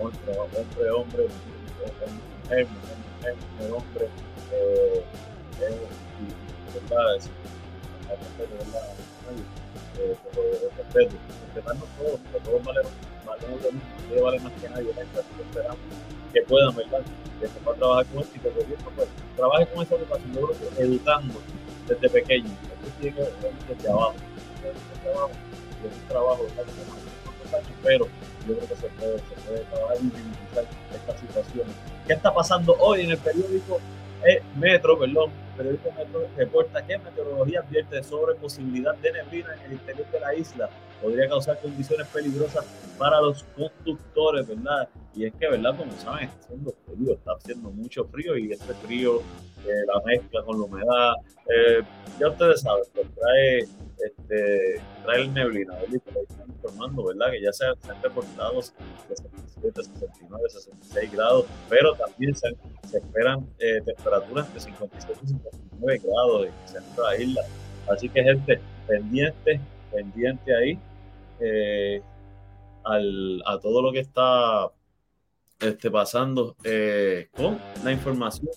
entre 0.00 0.88
hombre, 0.88 0.90
hombre, 0.90 1.26
mujer, 1.80 2.66
hombre, 3.72 4.08
es, 4.50 5.80
verdad, 6.74 7.16
todos, 11.98 12.20
vale 14.22 14.40
más 14.40 14.52
que 14.54 14.68
nadie, 14.68 14.90
esperamos 14.90 15.78
que 16.32 16.42
puedan, 16.42 16.74
¿verdad? 16.76 17.00
Que 17.40 17.46
se 17.48 17.54
trabajar 17.54 18.06
con 18.06 18.20
esto 18.20 18.36
y 18.36 18.40
que 18.40 18.48
el 18.48 18.54
gobierno 18.54 18.90
pues, 18.96 19.08
trabaje 19.36 19.66
con 19.66 19.82
esa 19.82 19.94
educación, 19.96 20.32
yo 20.32 20.46
creo 20.46 20.70
que 20.70 20.82
educando 20.82 21.34
desde 21.86 22.08
pequeño, 22.08 22.50
que 23.00 23.10
desde 23.10 23.88
abajo, 23.88 24.14
desde 24.62 25.10
abajo, 25.10 25.30
es 25.84 25.96
un 25.96 26.08
trabajo, 26.08 26.42
¿verdad? 26.42 26.64
Que 26.64 27.74
pero 27.82 28.06
yo 28.46 28.56
creo 28.56 28.68
que 28.68 28.76
se 28.76 28.88
puede, 28.88 29.18
se 29.18 29.34
puede 29.46 29.60
trabajar 29.64 29.96
y 29.98 30.04
minimizar 30.04 30.64
estas 30.94 31.20
situaciones. 31.20 31.74
¿Qué 32.06 32.12
está 32.12 32.32
pasando 32.34 32.74
hoy 32.78 33.02
en 33.02 33.10
el 33.12 33.18
periódico 33.18 33.80
eh, 34.24 34.42
Metro, 34.56 34.98
perdón, 34.98 35.30
periódico 35.56 35.90
Metro 35.92 36.26
reporta 36.36 36.86
que 36.86 36.98
meteorología 36.98 37.60
advierte 37.60 38.02
sobre 38.02 38.34
posibilidad 38.34 38.94
de 38.96 39.12
neblina 39.12 39.54
en 39.54 39.60
el 39.66 39.72
interior 39.72 40.06
de 40.10 40.20
la 40.20 40.34
isla. 40.34 40.68
Podría 41.00 41.28
causar 41.28 41.58
condiciones 41.60 42.06
peligrosas 42.08 42.66
para 42.98 43.20
los 43.20 43.44
conductores, 43.56 44.46
¿verdad? 44.46 44.88
Y 45.14 45.24
es 45.24 45.32
que, 45.34 45.48
¿verdad? 45.48 45.74
Como 45.76 45.92
saben, 45.92 46.28
está 46.28 46.44
haciendo 46.44 46.74
frío, 46.84 47.14
está 47.14 47.32
haciendo 47.32 47.70
mucho 47.70 48.04
frío 48.04 48.36
y 48.36 48.52
este 48.52 48.74
frío, 48.74 49.22
eh, 49.66 49.84
la 49.86 50.00
mezcla 50.04 50.42
con 50.42 50.58
la 50.58 50.64
humedad, 50.64 51.12
eh, 51.48 51.82
ya 52.18 52.28
ustedes 52.28 52.62
saben, 52.62 52.84
pues 52.94 53.06
trae, 53.14 53.58
este, 53.58 54.82
trae 55.04 55.20
el 55.22 55.34
neblina, 55.34 55.74
¿verdad? 55.74 56.00
están 56.28 56.48
informando, 56.48 57.04
¿verdad? 57.04 57.30
Que 57.30 57.42
ya 57.42 57.52
se, 57.52 57.66
han 57.66 58.02
reportado 58.02 58.56
de 58.56 58.62
67, 59.16 59.82
69, 59.82 60.44
66 60.48 61.12
grados, 61.12 61.44
pero 61.68 61.94
también 61.94 62.34
se, 62.34 62.48
esperan 62.92 63.46
eh, 63.58 63.82
temperaturas 63.84 64.52
de 64.54 64.60
57 64.60 65.20
y 65.24 65.28
59 65.28 66.00
grados 66.04 66.46
en 66.46 66.52
el 66.52 66.68
centro 66.68 67.04
de 67.04 67.10
la 67.10 67.22
isla. 67.22 67.42
Así 67.88 68.08
que, 68.08 68.22
gente, 68.22 68.60
pendiente, 68.86 69.60
pendiente 69.92 70.54
ahí 70.54 70.78
al, 72.84 73.42
a 73.44 73.58
todo 73.58 73.82
lo 73.82 73.92
que 73.92 74.00
está 74.00 74.70
este, 75.60 75.90
pasando 75.90 76.56
con 77.36 77.58
la 77.84 77.92
información 77.92 78.50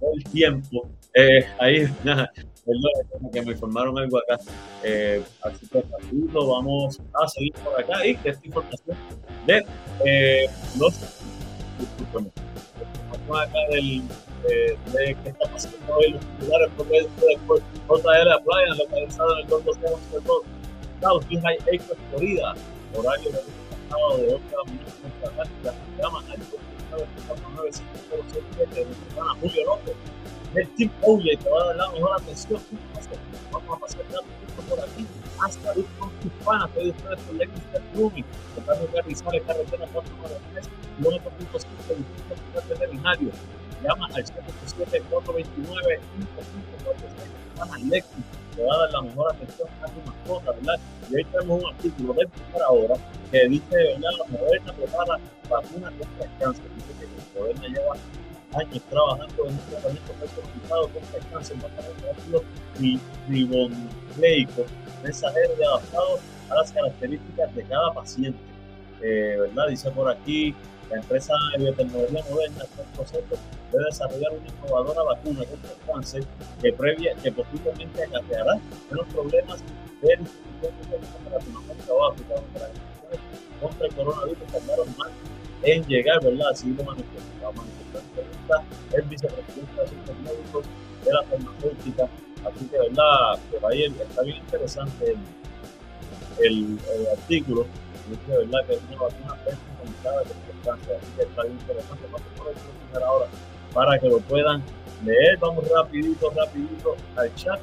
todo 0.00 0.12
el 0.14 0.24
tiempo. 0.24 0.88
Eh, 1.14 1.44
ahí, 1.58 1.88
nada, 2.04 2.30
que 3.32 3.42
me 3.42 3.52
informaron 3.52 3.98
algo 3.98 4.18
acá. 4.18 4.38
Eh, 4.82 5.22
así 5.42 5.66
que 5.68 5.84
lo 6.32 6.48
vamos 6.48 7.00
a 7.14 7.28
seguir 7.28 7.52
por 7.54 7.78
acá 7.80 8.06
y 8.06 8.16
que 8.16 8.30
esta 8.30 8.46
información 8.46 8.96
de 9.46 9.64
eh, 10.04 10.46
los. 10.78 10.94
Disculpen, 11.78 12.32
acá 13.30 13.60
del, 13.70 14.02
eh, 14.48 14.76
de 14.92 15.16
qué 15.22 15.28
está 15.28 15.50
pasando 15.50 15.94
hoy 15.94 16.12
los 16.12 16.20
titulares 16.20 16.70
por 16.76 16.86
medio 16.86 17.08
de 17.08 17.36
JL 17.88 18.32
Appliance, 18.32 18.82
localizado 18.82 19.32
en 19.34 19.44
el 19.44 19.48
2202 19.48 20.42
South 21.02 21.24
High 21.28 21.58
Acres, 21.60 21.82
Florida, 22.10 22.54
horario 22.94 23.30
de 23.30 23.38
sábado 23.90 24.16
de 24.18 24.34
8 24.34 24.42
a 24.50 24.62
9 24.66 24.78
de 25.62 26.02
la 26.02 26.10
mañana, 26.10 26.32
al 26.32 26.65
994-9507 26.96 28.86
Team 30.76 30.90
Oye, 31.02 31.36
te 31.36 31.50
va 31.50 31.60
a 31.60 31.64
dar 31.66 31.76
la 31.76 31.92
mejor 31.92 32.14
atención. 32.14 32.62
Vamos 33.52 33.76
a 33.76 33.80
pasar 33.80 34.00
por 34.68 34.80
aquí 34.80 35.06
hasta 35.44 35.74
que 35.74 35.84
carretera 39.42 39.86
493, 39.92 40.70
Llama 43.82 44.06
al 44.06 44.26
787 44.26 45.04
429 45.10 46.00
5546 46.18 47.36
Tijuana 47.52 47.78
Lexus 47.90 48.24
te 48.56 48.64
va 48.64 48.74
a 48.74 48.78
dar 48.78 48.90
la 48.90 49.02
mejor 49.02 49.34
atención 49.34 49.68
a 49.82 49.86
tu 49.86 50.00
mascota, 50.10 50.52
¿verdad? 50.52 50.80
Y 51.10 51.16
hoy 51.16 51.24
tenemos 51.24 51.62
un 51.62 51.68
artículo 51.68 52.14
de 52.14 52.26
primera 52.26 52.68
hora 52.70 52.94
que 53.30 53.48
dice, 53.48 53.76
¿verdad? 53.76 54.10
La 54.18 54.38
Moderna 54.38 54.72
prepara 54.72 55.18
vacuna 55.48 55.90
contra 55.90 56.24
el 56.24 56.30
cáncer. 56.38 56.64
Dice 56.74 56.92
que 56.98 57.06
la 57.06 57.40
Moderna 57.40 57.68
lleva 57.68 57.96
años 58.54 58.82
trabajando 58.88 59.44
en 59.44 59.52
un 59.52 59.58
tratamiento 59.58 60.12
personalizado 60.12 60.88
contra 60.88 61.18
el 61.18 61.26
cáncer 61.28 61.56
basado 61.56 61.92
en 61.98 62.16
ácido 62.16 62.42
ribonucleico 63.28 64.64
mensajero 65.02 65.52
y 65.60 65.64
adaptado 65.64 66.18
a 66.48 66.54
las 66.54 66.72
características 66.72 67.54
de 67.54 67.62
cada 67.64 67.92
paciente. 67.92 68.38
Eh, 69.02 69.36
¿verdad? 69.38 69.68
Dice 69.68 69.90
por 69.90 70.10
aquí, 70.10 70.54
la 70.90 70.96
empresa 70.96 71.34
de 71.52 71.64
biotecnología 71.64 72.24
moderna 72.30 72.64
proceso 72.94 73.36
de 73.72 73.84
desarrollar 73.84 74.32
una 74.32 74.48
innovadora 74.48 75.02
vacuna 75.02 75.44
contra 75.44 75.70
el 75.70 75.78
cáncer 75.86 76.24
que, 76.62 76.72
previa, 76.72 77.14
que 77.16 77.32
posiblemente 77.32 78.04
acarreará 78.04 78.58
menos 78.90 79.06
problemas 79.12 79.60
de 80.02 80.18
contra 83.60 83.86
el 83.86 83.94
coronavirus 83.94 84.46
tardaron 84.52 84.88
más 84.98 85.08
en 85.62 85.84
llegar, 85.86 86.22
¿verdad? 86.22 86.50
Así 86.50 86.68
lo 86.68 86.84
manifestó, 86.84 88.00
el 88.92 89.02
vicepresidente 89.02 89.74
de 89.74 89.82
Asuntos 89.82 90.16
Médicos 90.22 90.66
de 91.04 91.12
la 91.12 91.22
farmacéutica. 91.22 92.08
Así 92.44 92.66
que, 92.66 92.78
¿verdad? 92.78 93.40
Ahí 93.68 93.84
está 93.84 94.22
bien 94.22 94.36
interesante 94.36 95.12
el, 95.12 95.18
el, 96.44 96.78
el 96.94 97.06
artículo. 97.08 97.66
Dice, 98.08 98.38
¿verdad? 98.38 98.66
Que 98.66 98.74
es 98.74 98.80
una 98.88 99.02
vacuna 99.02 99.34
personalizada 99.44 100.22
Así 100.74 101.12
que 101.16 101.22
está 101.22 101.42
bien 101.42 101.54
interesante. 101.54 102.04
Vamos 102.10 103.02
a 103.02 103.06
ahora 103.06 103.26
para 103.72 103.98
que 103.98 104.08
lo 104.08 104.18
puedan 104.20 104.62
leer. 105.04 105.38
Vamos 105.38 105.68
rapidito, 105.68 106.30
rapidito 106.30 106.96
al 107.16 107.34
chat. 107.34 107.60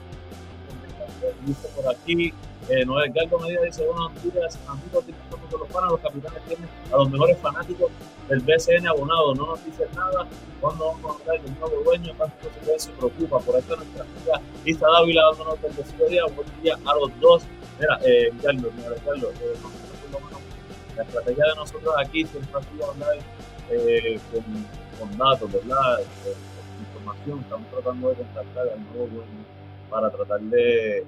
Dice 1.46 1.68
por 1.76 1.90
aquí, 1.90 2.34
eh, 2.70 2.86
Noel 2.86 3.12
Galgo 3.14 3.40
Medina 3.40 3.62
dice, 3.62 3.86
buenos 3.86 4.12
días, 4.24 4.60
amigos 4.68 5.06
de 5.06 5.14
los 5.58 5.68
panas, 5.70 5.92
los 5.92 6.00
capitanes 6.02 6.42
tienen 6.48 6.70
a 6.92 6.98
los 6.98 7.10
mejores 7.10 7.38
fanáticos 7.40 7.92
del 8.30 8.40
BCN 8.42 8.88
abonado, 8.88 9.34
no 9.36 9.48
nos 9.48 9.66
dice 9.66 9.86
nada, 9.96 10.28
cuando 10.60 10.86
vamos 10.86 11.06
a 11.06 11.22
hablar 11.22 11.42
del 11.42 11.60
nuevo 11.60 11.82
dueño, 11.84 12.14
cuánto 12.18 12.36
se 12.78 12.92
preocupa, 12.92 13.40
por 13.40 13.58
eso 13.58 13.76
nuestra 13.76 14.04
amiga 14.04 14.42
Isa 14.66 14.86
Dávila 14.88 15.24
dándonos 15.32 15.60
el 15.64 16.34
buen 16.34 16.62
día 16.62 16.78
a 16.86 16.96
los 16.96 17.20
dos. 17.20 17.44
Mira, 17.80 18.00
eh, 18.06 18.32
Carlos, 18.42 18.72
mira, 18.76 18.96
Carlos, 19.06 19.32
eh, 19.42 19.54
la 20.96 21.04
estrategia 21.04 21.46
de 21.46 21.56
nosotros 21.56 21.94
aquí 21.98 22.26
siempre 22.26 22.60
ha 22.60 22.64
sido 22.64 22.92
hablar 22.92 23.18
eh, 23.70 24.20
con, 24.32 24.44
con, 25.00 25.18
datos, 25.18 25.52
¿verdad? 25.52 26.02
Eh, 26.02 26.34
información. 26.80 27.40
Estamos 27.40 27.70
tratando 27.70 28.10
de 28.10 28.16
contactar 28.16 28.68
al 28.70 28.84
nuevo 28.92 29.08
dueño 29.08 29.46
para 29.90 30.10
tratar 30.10 30.42
de, 30.42 31.06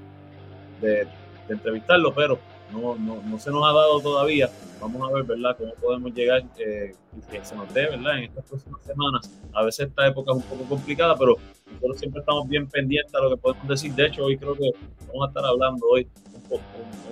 de, 0.81 1.07
entrevistarlo, 1.49 2.13
pero 2.13 2.39
no, 2.71 2.95
no, 2.95 3.21
no, 3.23 3.39
se 3.39 3.51
nos 3.51 3.63
ha 3.63 3.73
dado 3.73 3.99
todavía. 3.99 4.49
Vamos 4.81 5.09
a 5.09 5.13
ver, 5.13 5.23
¿verdad?, 5.23 5.55
cómo 5.57 5.73
podemos 5.75 6.13
llegar 6.13 6.43
eh, 6.57 6.93
y 7.15 7.31
que 7.31 7.43
se 7.45 7.55
nos 7.55 7.73
dé, 7.73 7.87
¿verdad?, 7.89 8.17
en 8.17 8.23
estas 8.25 8.45
próximas 8.45 8.81
semanas. 8.83 9.31
A 9.53 9.63
veces 9.63 9.87
esta 9.87 10.07
época 10.07 10.31
es 10.31 10.37
un 10.37 10.43
poco 10.43 10.69
complicada, 10.69 11.15
pero 11.15 11.35
nosotros 11.71 11.99
siempre 11.99 12.19
estamos 12.19 12.47
bien 12.47 12.67
pendientes 12.67 13.13
a 13.15 13.19
lo 13.19 13.29
que 13.29 13.37
podemos 13.37 13.67
decir. 13.67 13.93
De 13.93 14.07
hecho, 14.07 14.25
hoy 14.25 14.37
creo 14.37 14.55
que 14.55 14.71
vamos 15.07 15.25
a 15.25 15.27
estar 15.29 15.45
hablando 15.45 15.85
hoy 15.87 16.07
un 16.33 16.41
poco, 16.43 16.63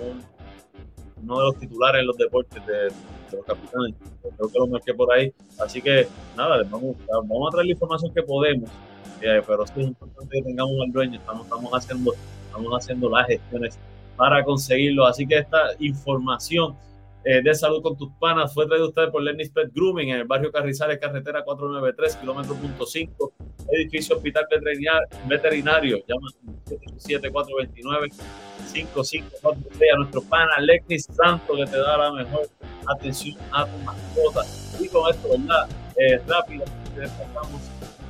un, 0.02 0.22
uno 1.24 1.38
de 1.38 1.44
los 1.44 1.58
titulares 1.58 2.00
en 2.00 2.06
los 2.06 2.16
deportes 2.16 2.66
de, 2.66 2.88
los 3.34 3.44
capitanes. 3.44 3.94
Creo 4.22 4.48
que 4.48 4.58
lo 4.58 4.66
marqué 4.66 4.94
por 4.94 5.12
ahí. 5.12 5.32
Así 5.58 5.82
que 5.82 6.06
nada, 6.36 6.62
vamos, 6.70 6.96
vamos 7.08 7.48
a 7.48 7.50
traer 7.52 7.66
la 7.66 7.72
información 7.72 8.14
que 8.14 8.22
podemos, 8.22 8.70
eh, 9.20 9.42
pero 9.46 9.66
sí 9.66 9.72
es 9.76 9.86
importante 9.88 10.36
que 10.36 10.42
tengamos 10.42 10.74
al 10.84 10.92
dueño. 10.92 11.18
Estamos, 11.18 11.44
estamos, 11.44 11.72
haciendo, 11.72 12.14
estamos 12.46 12.72
haciendo 12.72 13.10
las 13.10 13.26
gestiones 13.26 13.78
para 14.16 14.44
conseguirlo. 14.44 15.06
Así 15.06 15.26
que 15.26 15.38
esta 15.38 15.70
información 15.80 16.76
eh, 17.24 17.40
de 17.42 17.54
salud 17.54 17.82
con 17.82 17.96
tus 17.96 18.10
panas 18.20 18.52
fue 18.52 18.66
traída 18.66 18.86
usted 18.86 19.10
por 19.10 19.22
Lenny 19.22 19.48
Pet 19.48 19.72
Grooming 19.74 20.10
en 20.10 20.20
el 20.20 20.24
barrio 20.24 20.52
Carrizales, 20.52 20.98
carretera 20.98 21.42
493, 21.42 22.16
kilómetro 22.16 22.54
punto 22.54 22.84
5, 22.84 23.32
edificio 23.72 24.16
hospital 24.16 24.46
veterinario. 25.26 25.98
Llama 26.06 26.28
7429 26.98 28.08
5543 28.66 29.92
a 29.92 29.96
nuestro 29.98 30.22
pana 30.22 30.50
Alexis 30.56 31.06
Santo 31.06 31.54
que 31.54 31.66
te 31.66 31.78
da 31.78 31.96
la 31.98 32.12
mejor 32.12 32.48
atención 32.86 33.36
a 33.52 33.66
tu 33.66 33.78
mascota. 33.78 34.42
Y 34.80 34.88
con 34.88 35.10
esto, 35.10 35.28
¿verdad? 35.28 35.68
Eh, 35.96 36.20
rápido, 36.26 36.64
pasamos 36.94 37.62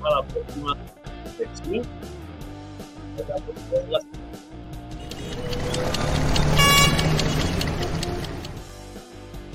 a 0.03 0.11
la 0.11 0.23
próxima 0.23 0.77
sección. 1.37 1.83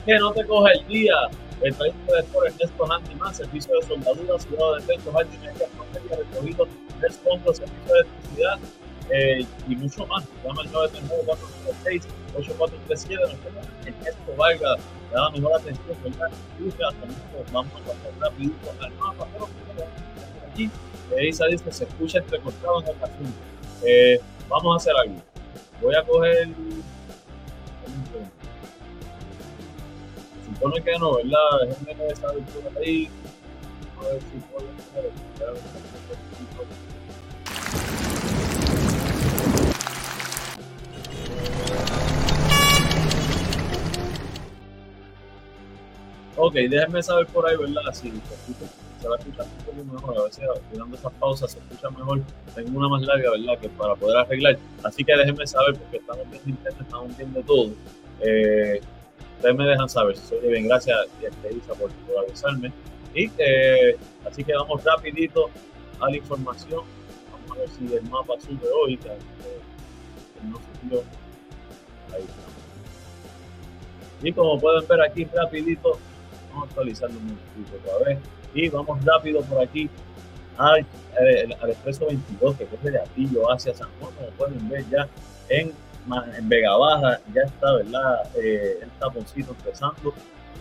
Que 0.05 0.17
no 0.17 0.31
te 0.31 0.45
coge 0.45 0.73
el 0.73 0.87
día. 0.87 1.15
El 1.61 1.73
país 1.73 1.93
de 2.07 2.19
Sport 2.19 2.47
Ernesto 2.47 2.91
Handy 2.91 3.15
más 3.15 3.35
servicio 3.35 3.75
de 3.75 3.85
soldadura, 3.85 4.39
ciudad 4.39 4.77
de 4.77 4.79
efectos, 4.79 5.13
altimedia, 5.13 5.67
recorrido 6.09 6.67
del 7.01 7.11
fondo, 7.11 7.53
servicio 7.53 7.93
de 7.93 7.99
electricidad 7.99 8.59
eh, 9.11 9.45
y 9.67 9.75
mucho 9.75 10.05
más. 10.05 10.23
Llama 10.43 10.61
al 10.61 10.71
939-436-8437. 12.35 13.37
En 13.85 13.95
esto 14.05 14.35
valga, 14.37 14.75
le 14.75 15.15
da 15.15 15.29
mejor 15.31 15.53
atención, 15.55 15.97
¿verdad? 16.03 16.29
Vamos 17.51 17.73
a 17.73 17.79
pasar 17.79 18.11
rapidito 18.19 18.71
al 18.81 18.93
mapa, 18.93 19.27
pero 19.33 19.47
aquí, 20.51 20.69
Isa 21.27 21.45
dice, 21.47 21.71
se 21.71 21.85
escucha 21.85 22.19
entrecortado 22.19 22.81
en 22.81 22.89
ocasiones. 22.89 23.33
Eh, 23.83 24.19
vamos 24.47 24.73
a 24.73 24.77
hacer 24.77 24.93
algo. 24.95 25.15
Voy 25.81 25.95
a 25.95 26.03
coger. 26.03 26.49
Supone 30.45 30.81
que 30.83 30.99
no, 30.99 31.15
¿verdad? 31.15 31.67
Déjenme 31.67 32.15
saber 32.15 32.43
por 32.43 32.77
ahí. 32.77 33.09
A 33.99 34.03
ver 34.03 34.21
si 34.21 34.37
puedo. 34.51 34.67
Ok, 46.41 46.53
déjenme 46.53 47.03
saber 47.03 47.27
por 47.27 47.45
ahí, 47.45 47.57
¿verdad? 47.57 47.93
Si 47.93 48.09
se, 48.09 49.07
va 49.09 49.15
a 49.15 49.19
escuchar 49.19 49.45
un 49.45 49.65
poco 49.65 49.93
mejor. 49.93 50.17
A 50.17 50.23
veces, 50.23 50.45
dando 50.71 50.95
esas 50.95 51.11
pausas, 51.13 51.51
se 51.51 51.59
escucha 51.59 51.89
mejor. 51.89 52.21
Tengo 52.55 52.79
una 52.79 52.87
más 52.87 53.01
larga, 53.01 53.31
¿verdad? 53.31 53.59
Que 53.59 53.67
para 53.67 53.93
poder 53.95 54.17
arreglar. 54.17 54.57
Así 54.83 55.03
que 55.03 55.17
déjenme 55.17 55.45
saber, 55.45 55.75
porque 55.77 55.97
estamos 55.97 56.29
viendo 56.31 56.49
internet, 56.49 56.81
estamos 56.81 57.17
viendo 57.17 57.41
todo. 57.41 57.71
Eh, 58.21 58.79
ustedes 59.35 59.55
me 59.57 59.65
dejan 59.65 59.89
saber 59.89 60.15
si 60.15 60.27
soy 60.27 60.39
bien. 60.47 60.69
Gracias, 60.69 60.97
este, 61.21 61.55
Isa, 61.57 61.73
por, 61.73 61.91
por 61.91 62.23
avisarme. 62.25 62.71
Y 63.13 63.29
eh, 63.37 63.97
así 64.25 64.41
que 64.43 64.53
vamos 64.53 64.81
rapidito 64.83 65.49
a 65.99 66.09
la 66.09 66.15
información. 66.15 66.83
Vamos 67.33 67.51
a 67.51 67.59
ver 67.59 67.69
si 67.69 67.95
el 67.95 68.09
mapa 68.09 68.35
sube 68.39 68.65
hoy. 68.81 68.95
Que, 68.95 69.09
no 70.49 70.57
subió. 70.81 71.03
Y 74.21 74.33
como 74.33 74.59
pueden 74.59 74.87
ver 74.87 75.01
aquí 75.01 75.25
rapidito, 75.25 75.97
vamos 76.49 76.65
a 76.65 76.67
actualizarlo 76.67 77.17
un 77.17 77.37
poquito 77.37 77.77
otra 77.77 78.07
vez. 78.07 78.19
Y 78.53 78.69
vamos 78.69 79.03
rápido 79.05 79.41
por 79.41 79.63
aquí 79.63 79.89
al, 80.57 80.79
eh, 80.79 81.55
al, 81.61 81.69
expreso 81.69 82.05
22 82.07 82.57
que 82.57 82.63
es 82.63 82.83
de 82.83 82.99
Atillo 82.99 83.49
hacia 83.51 83.73
San 83.73 83.87
Juan, 83.99 84.11
como 84.15 84.29
pueden 84.31 84.67
ver 84.67 84.83
ya 84.89 85.07
en 85.47 85.73
en 86.37 86.49
Vega 86.49 86.75
Baja 86.75 87.19
ya 87.33 87.43
está, 87.43 87.73
¿verdad? 87.73 88.29
Eh, 88.35 88.79
el 88.81 88.89
taponcito 88.99 89.51
empezando, 89.51 90.13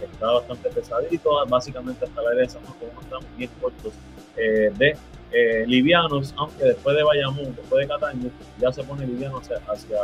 está 0.02 0.32
bastante 0.32 0.68
pesadito, 0.70 1.46
básicamente 1.46 2.04
hasta 2.04 2.22
la 2.22 2.30
derecha 2.30 2.58
como 2.58 3.00
estamos 3.00 3.26
bien 3.36 3.50
cortos 3.60 3.92
eh, 4.36 4.70
de 4.76 4.96
eh, 5.32 5.64
livianos, 5.66 6.34
aunque 6.36 6.64
después 6.64 6.96
de 6.96 7.02
Bayamón, 7.02 7.54
después 7.54 7.80
de 7.80 7.88
Cataño, 7.88 8.30
ya 8.58 8.72
se 8.72 8.82
pone 8.84 9.06
liviano 9.06 9.38
hacia, 9.38 9.56
hacia, 9.68 9.98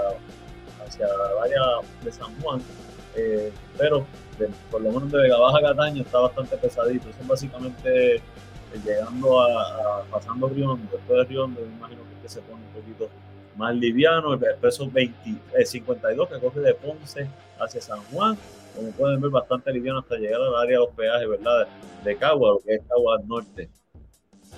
hacia 0.86 1.06
la 1.06 1.42
área 1.42 1.60
de 2.02 2.12
San 2.12 2.34
Juan, 2.40 2.60
pero 3.78 4.06
por 4.70 4.80
lo 4.80 4.90
menos 4.90 5.10
de 5.12 5.18
Vega 5.18 5.38
Baja 5.38 5.58
a 5.58 5.62
Cataño 5.62 6.02
está 6.02 6.18
bastante 6.20 6.56
pesadito, 6.56 7.08
eso 7.08 7.20
es 7.20 7.26
básicamente 7.26 8.20
llegando 8.84 9.40
a, 9.40 10.04
pasando 10.10 10.48
Río 10.48 10.78
después 10.90 11.18
de 11.18 11.24
Río 11.24 11.46
me 11.46 11.60
imagino 11.62 12.02
que 12.20 12.28
se 12.28 12.40
pone 12.42 12.62
un 12.64 12.80
poquito 12.80 13.08
más 13.56 13.74
liviano, 13.74 14.34
el 14.34 14.40
peso 14.60 14.90
20, 14.90 15.64
52 15.64 16.28
que 16.28 16.40
coge 16.40 16.60
de 16.60 16.74
Ponce 16.74 17.28
hacia 17.58 17.80
San 17.80 18.02
Juan, 18.04 18.36
como 18.74 18.90
pueden 18.90 19.20
ver 19.20 19.30
bastante 19.30 19.72
liviano 19.72 20.00
hasta 20.00 20.16
llegar 20.16 20.40
al 20.40 20.56
área 20.56 20.78
de 20.78 20.84
los 20.84 20.94
peajes, 20.94 21.28
¿verdad? 21.28 21.68
De 22.02 22.16
Cagua, 22.16 22.50
lo 22.50 22.58
que 22.58 22.74
es 22.74 22.82
Cagua 22.88 23.20
Norte 23.24 23.68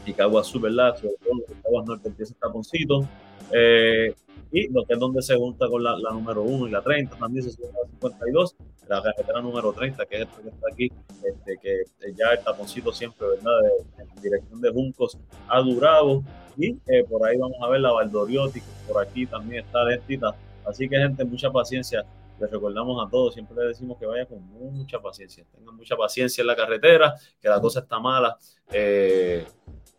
y 0.06 0.12
Cagua 0.14 0.42
Sur, 0.42 0.62
¿verdad? 0.62 0.96
Sobre 0.96 1.14
todo 1.22 1.60
Cagua 1.62 1.84
Norte 1.84 2.08
empieza 2.08 2.32
el 2.32 2.40
taponcito. 2.40 3.06
Eh, 3.52 4.14
y 4.52 4.68
lo 4.72 4.84
que 4.84 4.94
es 4.94 4.98
donde 4.98 5.22
se 5.22 5.36
junta 5.36 5.68
con 5.68 5.82
la, 5.82 5.96
número 6.12 6.42
1 6.42 6.68
y 6.68 6.70
la 6.70 6.82
30, 6.82 7.16
también 7.16 7.44
se 7.44 7.50
sube 7.50 7.68
a 7.68 7.84
la 7.84 7.90
52, 7.90 8.56
la 8.88 9.02
carretera 9.02 9.40
número 9.40 9.72
30, 9.72 10.06
que 10.06 10.16
es 10.16 10.22
esta 10.22 10.42
que 10.42 10.48
está 10.48 10.66
aquí, 10.72 10.92
este, 11.24 11.58
que 11.58 12.12
ya 12.14 12.30
el 12.32 12.44
taponcito 12.44 12.92
siempre, 12.92 13.26
¿verdad? 13.26 13.52
en 13.98 14.22
dirección 14.22 14.60
de 14.60 14.70
Juncos 14.70 15.18
a 15.48 15.60
Durabo, 15.60 16.22
y 16.56 16.70
eh, 16.86 17.04
por 17.08 17.26
ahí 17.26 17.36
vamos 17.36 17.56
a 17.60 17.68
ver 17.68 17.80
la 17.80 17.92
Valdoriotti, 17.92 18.60
por 18.88 19.04
aquí 19.04 19.26
también 19.26 19.64
está 19.64 19.84
lentita, 19.84 20.34
así 20.64 20.88
que 20.88 20.96
gente, 20.96 21.24
mucha 21.24 21.50
paciencia, 21.50 22.04
les 22.40 22.50
recordamos 22.50 23.06
a 23.06 23.10
todos, 23.10 23.34
siempre 23.34 23.56
les 23.56 23.68
decimos 23.68 23.98
que 23.98 24.06
vayan 24.06 24.26
con 24.26 24.40
mucha 24.40 25.00
paciencia, 25.00 25.44
tengan 25.54 25.76
mucha 25.76 25.96
paciencia 25.96 26.42
en 26.42 26.46
la 26.46 26.56
carretera, 26.56 27.14
que 27.40 27.48
la 27.48 27.60
cosa 27.60 27.80
está 27.80 27.98
mala, 27.98 28.36
eh, 28.70 29.44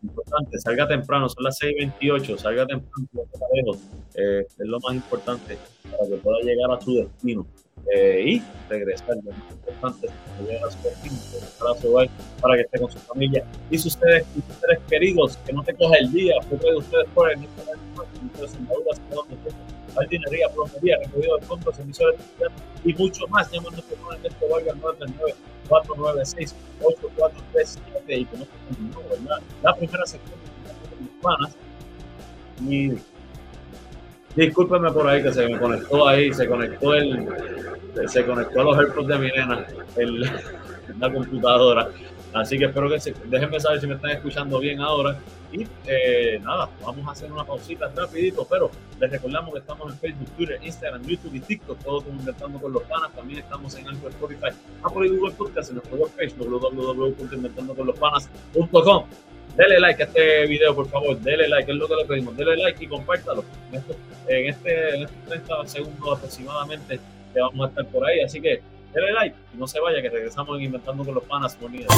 importante, 0.02 0.58
salga 0.58 0.86
temprano, 0.86 1.28
son 1.28 1.44
las 1.44 1.60
6.28, 1.60 2.38
salga 2.38 2.66
temprano, 2.66 3.72
eh, 4.14 4.46
es 4.46 4.66
lo 4.66 4.78
más 4.80 4.94
importante 4.94 5.58
para 5.90 6.08
que 6.08 6.16
pueda 6.16 6.38
llegar 6.42 6.70
a 6.70 6.80
su 6.80 6.94
destino 6.94 7.46
eh, 7.92 8.22
y 8.26 8.42
regresar. 8.68 9.16
Importante 9.16 10.08
a 10.08 10.70
su 10.70 10.82
destino, 10.82 11.16
para 12.40 12.56
que 12.56 12.62
esté 12.62 12.78
con 12.78 12.90
su 12.90 12.98
familia 12.98 13.44
y 13.70 13.78
sus 13.78 13.94
seres, 13.94 14.26
queridos, 14.88 15.36
que 15.38 15.52
no 15.52 15.62
te 15.62 15.74
coja 15.74 15.96
el 15.96 16.12
día, 16.12 16.34
porque 16.48 16.74
ustedes 16.74 17.06
por 17.14 17.30
el 17.30 17.38
jardinería, 19.98 20.48
plomería, 20.50 20.98
recogido 21.04 21.36
de 21.38 21.46
fondos, 21.46 21.78
emisoras 21.78 22.16
y 22.84 22.94
mucho 22.94 23.26
más. 23.28 23.50
Llámanos 23.50 23.84
en 23.90 24.26
este 24.26 24.48
valga 24.48 24.72
939 24.74 25.34
496 25.68 26.54
8437 26.80 28.16
y 28.16 28.24
con 28.24 28.40
¿verdad? 29.10 29.38
La 29.62 29.74
primera 29.74 30.06
sección 30.06 30.38
de 30.98 31.04
hispanas. 31.04 31.56
Y 32.66 32.92
discúlpeme 34.34 34.90
por 34.92 35.06
ahí 35.06 35.22
que 35.22 35.32
se 35.32 35.46
me 35.48 35.58
conectó 35.58 36.08
ahí, 36.08 36.32
se 36.32 36.48
conectó 36.48 36.94
el 36.94 37.28
se 38.06 38.24
conectó 38.24 38.60
a 38.60 38.64
los 38.64 38.78
AirPods 38.78 39.08
de 39.08 39.18
mi 39.18 39.28
nena 39.28 39.66
en 39.96 41.00
la 41.00 41.12
computadora. 41.12 41.88
Así 42.32 42.58
que 42.58 42.64
espero 42.66 42.90
que 42.90 43.00
se, 43.00 43.14
déjenme 43.24 43.58
saber 43.58 43.80
si 43.80 43.86
me 43.86 43.94
están 43.94 44.10
escuchando 44.10 44.58
bien 44.58 44.80
ahora. 44.80 45.18
Y 45.50 45.66
eh, 45.86 46.38
nada, 46.42 46.68
vamos 46.82 47.08
a 47.08 47.12
hacer 47.12 47.32
una 47.32 47.42
pausita 47.44 47.90
rapidito, 47.96 48.46
pero 48.48 48.70
les 49.00 49.10
recordamos 49.10 49.54
que 49.54 49.60
estamos 49.60 49.90
en 49.92 49.98
Facebook, 49.98 50.28
Twitter, 50.36 50.60
Instagram, 50.62 51.02
YouTube 51.04 51.34
y 51.34 51.40
TikTok, 51.40 51.82
todo 51.82 52.04
Inventando 52.10 52.60
con 52.60 52.70
los 52.72 52.82
Panas. 52.82 53.10
También 53.14 53.38
estamos 53.40 53.74
en 53.76 53.88
Anchor, 53.88 54.10
Spotify, 54.10 54.48
Apple 54.82 55.06
y 55.06 55.16
Google 55.16 55.32
Podcast, 55.34 55.70
en 55.70 55.76
nuestro 55.76 56.04
Facebook, 56.06 56.48
www.inventandoconlospanas.com. 56.48 59.04
Dele 59.56 59.80
like 59.80 60.02
a 60.02 60.06
este 60.06 60.46
video, 60.46 60.74
por 60.74 60.86
favor. 60.88 61.18
Dele 61.18 61.48
like, 61.48 61.72
es 61.72 61.76
lo 61.76 61.88
que 61.88 61.96
le 61.96 62.04
pedimos. 62.04 62.36
Dele 62.36 62.58
like 62.58 62.84
y 62.84 62.86
compártalo. 62.86 63.42
En, 64.28 64.48
este, 64.48 64.94
en 64.94 65.02
estos 65.02 65.24
30 65.26 65.66
segundos 65.66 66.18
aproximadamente 66.18 67.00
que 67.34 67.40
vamos 67.40 67.66
a 67.66 67.70
estar 67.70 67.84
por 67.86 68.06
ahí. 68.06 68.20
Así 68.20 68.40
que 68.40 68.62
dele 68.92 69.12
like 69.12 69.36
y 69.54 69.58
no 69.58 69.66
se 69.66 69.80
vaya, 69.80 70.00
que 70.02 70.10
regresamos 70.10 70.56
en 70.58 70.64
Inventando 70.64 71.04
con 71.04 71.14
los 71.14 71.24
Panas. 71.24 71.58
Bonito. 71.60 71.88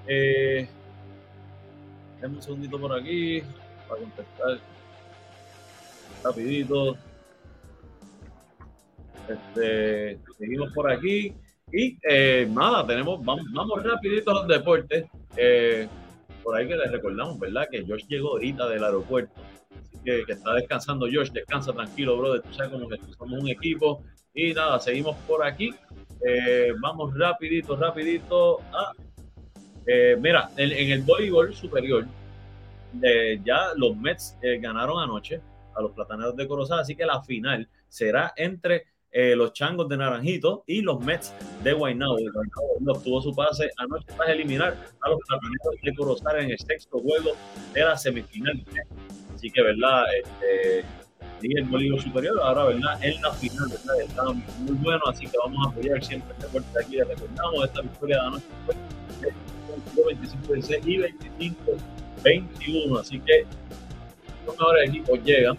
Eh, 0.08 0.70
un 2.32 2.42
segundito 2.42 2.80
por 2.80 2.94
aquí 2.94 3.42
para 3.88 4.02
contestar 4.02 4.60
rapidito. 6.24 6.98
Este, 9.28 10.20
seguimos 10.38 10.72
por 10.74 10.92
aquí. 10.92 11.36
Y 11.72 11.98
eh, 12.08 12.48
nada, 12.50 12.86
tenemos, 12.86 13.24
vamos, 13.24 13.46
vamos 13.52 13.84
rapidito 13.84 14.32
a 14.32 14.34
los 14.36 14.48
deportes. 14.48 15.06
Eh, 15.38 15.88
por 16.44 16.56
ahí 16.56 16.68
que 16.68 16.76
les 16.76 16.92
recordamos, 16.92 17.40
¿verdad? 17.40 17.68
Que 17.72 17.86
Josh 17.86 18.06
llegó 18.08 18.32
ahorita 18.32 18.68
del 18.70 18.84
aeropuerto. 18.84 19.42
Así 19.82 19.98
que, 20.04 20.24
que 20.26 20.34
está 20.34 20.54
descansando 20.54 21.08
Josh, 21.12 21.32
descansa 21.32 21.74
tranquilo, 21.74 22.18
brother. 22.18 22.42
Tú 22.42 22.54
sabes 22.54 22.72
como 22.72 22.88
que 22.88 22.98
somos 23.18 23.42
un 23.42 23.48
equipo. 23.48 24.04
Y 24.34 24.54
nada, 24.54 24.80
seguimos 24.80 25.16
por 25.28 25.44
aquí. 25.44 25.74
Eh, 26.26 26.74
vamos 26.80 27.18
rapidito, 27.18 27.76
rapidito 27.76 28.62
a 28.72 28.94
eh, 29.86 30.18
mira, 30.20 30.50
en, 30.58 30.92
el 30.92 31.02
voleibol 31.02 31.54
superior, 31.54 32.06
eh, 33.02 33.40
ya 33.44 33.74
los 33.76 33.96
Mets 33.98 34.38
eh, 34.42 34.60
ganaron 34.60 35.02
anoche 35.02 35.42
a 35.76 35.82
los 35.82 35.92
Plataneros 35.92 36.36
de 36.36 36.48
Corozal, 36.48 36.80
así 36.80 36.96
que 36.96 37.06
la 37.06 37.22
final 37.24 37.68
será 37.88 38.34
entre 38.36 38.88
los 39.36 39.54
Changos 39.54 39.88
de 39.90 39.96
Naranjito 39.96 40.64
y 40.66 40.82
los 40.82 41.00
Mets 41.00 41.36
de 41.64 41.74
Guaynabo. 41.74 42.16
Guaynabo 42.16 42.98
obtuvo 42.98 43.22
su 43.22 43.36
pase 43.36 43.70
anoche 43.78 44.08
para 44.18 44.32
eliminar 44.32 44.76
a 45.02 45.10
los 45.10 45.20
Plataneros 45.28 45.82
de 45.84 45.94
Corozal 45.94 46.40
en 46.40 46.50
el 46.50 46.58
sexto 46.58 46.98
juego 46.98 47.34
de 47.76 47.82
la 47.82 47.96
semifinal. 47.96 48.66
Así 49.36 49.52
que, 49.52 49.62
¿verdad? 49.62 50.06
Este, 50.18 50.84
y 51.44 51.60
el 51.60 51.66
voleibol 51.66 52.02
superior, 52.02 52.40
ahora, 52.42 52.66
¿verdad? 52.66 53.04
En 53.04 53.22
la 53.22 53.32
final, 53.34 53.70
¿verdad? 53.70 54.02
Está 54.02 54.24
muy 54.24 54.78
bueno, 54.82 55.02
así 55.08 55.28
que 55.28 55.38
vamos 55.38 55.68
a 55.68 55.70
apoyar 55.70 56.04
siempre 56.04 56.34
el 56.36 56.42
deporte 56.42 56.68
de 56.74 56.84
aquí. 56.84 57.00
Recordamos 57.00 57.66
esta 57.66 57.82
victoria 57.82 58.16
de 58.16 58.28
anoche 58.28 58.46
25 60.02 60.54
16 60.54 60.88
y 60.88 60.98
25 60.98 61.78
21. 62.24 63.00
Así 63.00 63.20
que 63.20 63.46
los 64.46 64.58
mejores 64.58 64.90
equipos 64.90 65.20
llegan 65.24 65.58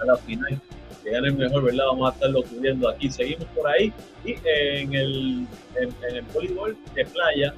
a 0.00 0.04
la 0.04 0.16
final. 0.16 0.60
Llegan 1.04 1.24
el 1.24 1.34
mejor, 1.34 1.64
¿verdad? 1.64 1.84
Vamos 1.86 2.10
a 2.10 2.14
estarlo 2.14 2.42
cubriendo 2.42 2.88
aquí. 2.88 3.10
Seguimos 3.10 3.46
por 3.54 3.66
ahí. 3.68 3.92
Y 4.24 4.36
en 4.44 4.94
el, 4.94 5.46
en, 5.76 5.94
el 6.14 6.22
voleibol 6.34 6.76
de 6.94 7.04
playa 7.04 7.54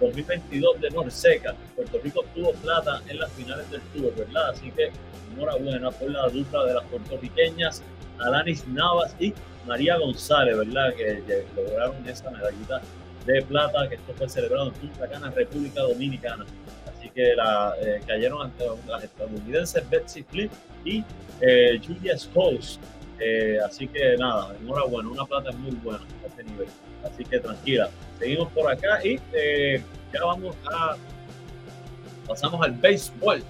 2022 0.00 0.80
de 0.80 0.90
Norseca, 0.90 1.54
Puerto 1.76 1.98
Rico 2.02 2.24
tuvo 2.34 2.52
plata 2.54 3.02
en 3.08 3.18
las 3.18 3.30
finales 3.32 3.70
del 3.70 3.80
Tour, 3.94 4.14
¿verdad? 4.16 4.50
Así 4.50 4.70
que 4.72 4.90
enhorabuena 5.32 5.90
por 5.90 6.10
la 6.10 6.28
dupla 6.28 6.64
de 6.64 6.74
las 6.74 6.84
puertorriqueñas, 6.84 7.82
Alanis 8.18 8.66
Navas 8.68 9.14
y 9.20 9.32
María 9.66 9.98
González, 9.98 10.56
¿verdad? 10.56 10.94
Que, 10.94 11.22
que 11.26 11.44
lograron 11.54 12.08
esa 12.08 12.30
medallita 12.30 12.80
de 13.26 13.42
plata, 13.42 13.88
que 13.88 13.96
esto 13.96 14.12
fue 14.14 14.28
celebrado 14.28 14.68
en 14.68 14.74
Punta 14.74 15.08
Cana, 15.08 15.30
República 15.30 15.82
Dominicana. 15.82 16.44
Así 16.86 17.08
que 17.10 17.34
la, 17.34 17.74
eh, 17.80 18.00
cayeron 18.06 18.42
ante 18.42 18.64
las 18.86 19.04
estadounidenses 19.04 19.88
Betsy 19.88 20.22
Flip 20.22 20.50
y 20.84 21.04
eh, 21.40 21.80
Julia 21.84 22.16
Scholes. 22.18 22.78
Eh, 23.18 23.58
así 23.64 23.86
que 23.86 24.16
nada, 24.16 24.54
enhorabuena, 24.60 25.10
una 25.10 25.24
plata 25.24 25.52
muy 25.52 25.72
buena 25.72 26.04
a 26.24 26.26
este 26.26 26.44
nivel. 26.44 26.68
Así 27.04 27.24
que 27.24 27.38
tranquila. 27.38 27.90
Seguimos 28.18 28.50
por 28.52 28.70
acá 28.70 29.04
y 29.04 29.18
ya 30.12 30.24
vamos 30.24 30.56
a. 30.70 30.96
Pasamos 32.26 32.62
al 32.62 32.72
béisbol. 32.72 33.42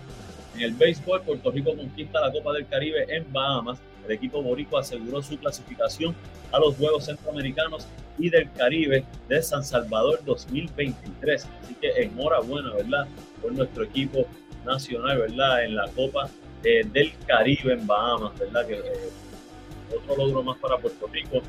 En 0.55 0.61
el 0.63 0.73
béisbol, 0.75 1.23
Puerto 1.23 1.51
Rico 1.51 1.77
conquista 1.77 2.21
la 2.21 2.33
Copa 2.33 2.53
del 2.53 2.67
Caribe 2.67 3.07
en 3.09 3.31
Bahamas. 3.33 3.79
El 4.11 4.17
equipo 4.17 4.43
boricua 4.43 4.81
aseguró 4.81 5.23
su 5.23 5.39
clasificación 5.39 6.17
a 6.51 6.59
los 6.59 6.75
Juegos 6.75 7.05
Centroamericanos 7.05 7.87
y 8.19 8.29
del 8.29 8.51
Caribe 8.55 9.05
de 9.29 9.41
San 9.41 9.63
Salvador 9.63 10.19
2023. 10.25 11.47
Así 11.63 11.75
que 11.77 11.91
enhorabuena, 12.03 12.75
¿verdad? 12.75 13.07
Por 13.41 13.53
nuestro 13.53 13.85
equipo 13.85 14.27
nacional, 14.67 15.19
¿verdad? 15.19 15.65
En 15.65 15.77
la 15.77 15.89
Copa 15.93 16.29
eh, 16.65 16.85
del 16.93 17.13
Caribe 17.25 17.73
en 17.73 17.87
Bahamas, 17.87 18.37
¿verdad? 18.37 18.67
Que 18.67 18.75
eh, 18.75 19.11
otro 19.97 20.17
logro 20.17 20.43
más 20.43 20.59
para 20.59 20.77
Puerto 20.77 21.07
Rico. 21.07 21.41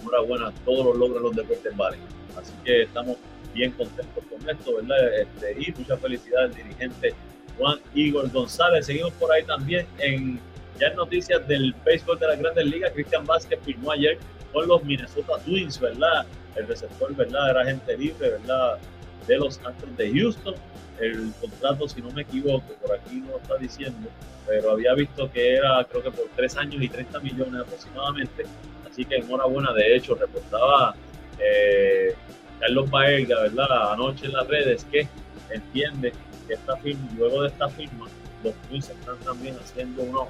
Enhorabuena, 0.00 0.50
todos 0.64 0.86
los 0.86 0.96
logros 0.96 1.16
de 1.16 1.20
los 1.20 1.36
deportes 1.36 1.76
valen. 1.76 2.00
Así 2.34 2.54
que 2.64 2.84
estamos 2.84 3.18
bien 3.52 3.72
contentos 3.72 4.24
con 4.24 4.48
esto, 4.48 4.76
¿verdad? 4.76 5.20
Este, 5.20 5.52
y 5.60 5.70
mucha 5.78 5.98
felicidad 5.98 6.44
al 6.44 6.54
dirigente 6.54 7.12
Juan 7.58 7.78
Igor 7.92 8.30
González. 8.30 8.86
Seguimos 8.86 9.12
por 9.14 9.30
ahí 9.30 9.42
también 9.44 9.86
en 9.98 10.40
ya 10.78 10.88
en 10.88 10.96
noticias 10.96 11.46
del 11.46 11.74
béisbol 11.84 12.18
de 12.18 12.28
las 12.28 12.38
grandes 12.38 12.66
ligas. 12.66 12.92
Cristian 12.92 13.24
Vázquez 13.24 13.58
firmó 13.64 13.92
ayer 13.92 14.18
con 14.52 14.66
los 14.66 14.82
Minnesota 14.84 15.38
Twins, 15.44 15.78
¿verdad? 15.80 16.26
El 16.56 16.66
receptor, 16.66 17.14
¿verdad? 17.14 17.50
Era 17.50 17.64
gente 17.64 17.96
libre, 17.96 18.30
¿verdad? 18.30 18.78
De 19.26 19.36
los 19.36 19.58
Astros 19.58 19.96
de 19.96 20.10
Houston. 20.12 20.54
El 21.00 21.32
contrato, 21.40 21.88
si 21.88 22.02
no 22.02 22.10
me 22.10 22.22
equivoco, 22.22 22.72
por 22.82 22.96
aquí 22.96 23.16
no 23.16 23.32
lo 23.32 23.38
está 23.38 23.56
diciendo, 23.56 24.08
pero 24.46 24.72
había 24.72 24.94
visto 24.94 25.30
que 25.30 25.54
era, 25.54 25.84
creo 25.84 26.02
que 26.02 26.10
por 26.10 26.26
tres 26.34 26.56
años 26.56 26.82
y 26.82 26.88
30 26.88 27.20
millones 27.20 27.60
aproximadamente. 27.60 28.44
Así 28.90 29.04
que 29.04 29.16
enhorabuena, 29.16 29.72
de 29.72 29.94
hecho, 29.94 30.16
reportaba 30.16 30.96
eh, 31.38 32.14
Carlos 32.58 32.90
Baelga, 32.90 33.42
¿verdad? 33.42 33.92
Anoche 33.92 34.26
en 34.26 34.32
las 34.32 34.48
redes 34.48 34.84
que 34.90 35.06
entiende 35.50 36.12
que 36.46 36.54
esta 36.54 36.76
firma, 36.78 37.08
luego 37.16 37.42
de 37.42 37.48
esta 37.48 37.68
firma, 37.68 38.06
los 38.42 38.54
Twins 38.68 38.88
están 38.88 39.18
también 39.18 39.56
haciendo 39.56 40.02
una, 40.02 40.20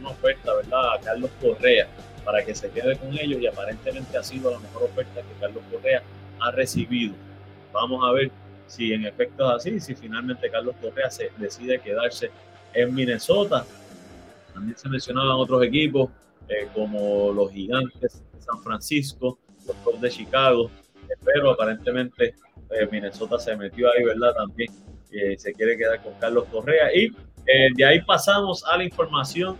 una 0.00 0.10
oferta, 0.10 0.54
¿verdad? 0.54 0.94
A 0.94 1.00
Carlos 1.00 1.30
Correa 1.40 1.88
para 2.24 2.44
que 2.44 2.54
se 2.54 2.70
quede 2.70 2.96
con 2.96 3.16
ellos 3.18 3.40
y 3.40 3.46
aparentemente 3.46 4.16
ha 4.16 4.22
sido 4.22 4.50
la 4.50 4.58
mejor 4.58 4.84
oferta 4.84 5.20
que 5.22 5.40
Carlos 5.40 5.62
Correa 5.70 6.02
ha 6.40 6.50
recibido. 6.50 7.14
Vamos 7.72 8.04
a 8.04 8.12
ver 8.12 8.30
si 8.66 8.92
en 8.92 9.04
efecto 9.04 9.48
es 9.50 9.56
así, 9.56 9.80
si 9.80 9.94
finalmente 9.94 10.50
Carlos 10.50 10.74
Correa 10.80 11.10
se 11.10 11.30
decide 11.38 11.80
quedarse 11.80 12.30
en 12.74 12.94
Minnesota. 12.94 13.64
También 14.54 14.76
se 14.76 14.88
mencionaban 14.88 15.32
otros 15.32 15.62
equipos 15.62 16.10
eh, 16.48 16.68
como 16.74 17.32
los 17.32 17.50
Gigantes 17.50 18.22
de 18.32 18.40
San 18.40 18.62
Francisco, 18.62 19.38
los 19.66 19.76
Cubs 19.76 20.00
de 20.00 20.10
Chicago, 20.10 20.70
pero 21.24 21.50
aparentemente 21.50 22.34
eh, 22.70 22.88
Minnesota 22.90 23.38
se 23.38 23.56
metió 23.56 23.90
ahí, 23.90 24.04
¿verdad? 24.04 24.34
También 24.34 24.72
eh, 25.12 25.36
se 25.38 25.52
quiere 25.52 25.76
quedar 25.76 26.02
con 26.02 26.14
Carlos 26.14 26.46
Correa. 26.50 26.94
Y 26.94 27.12
de 27.76 27.84
ahí 27.84 28.00
pasamos 28.02 28.64
a 28.64 28.76
la 28.76 28.84
información 28.84 29.56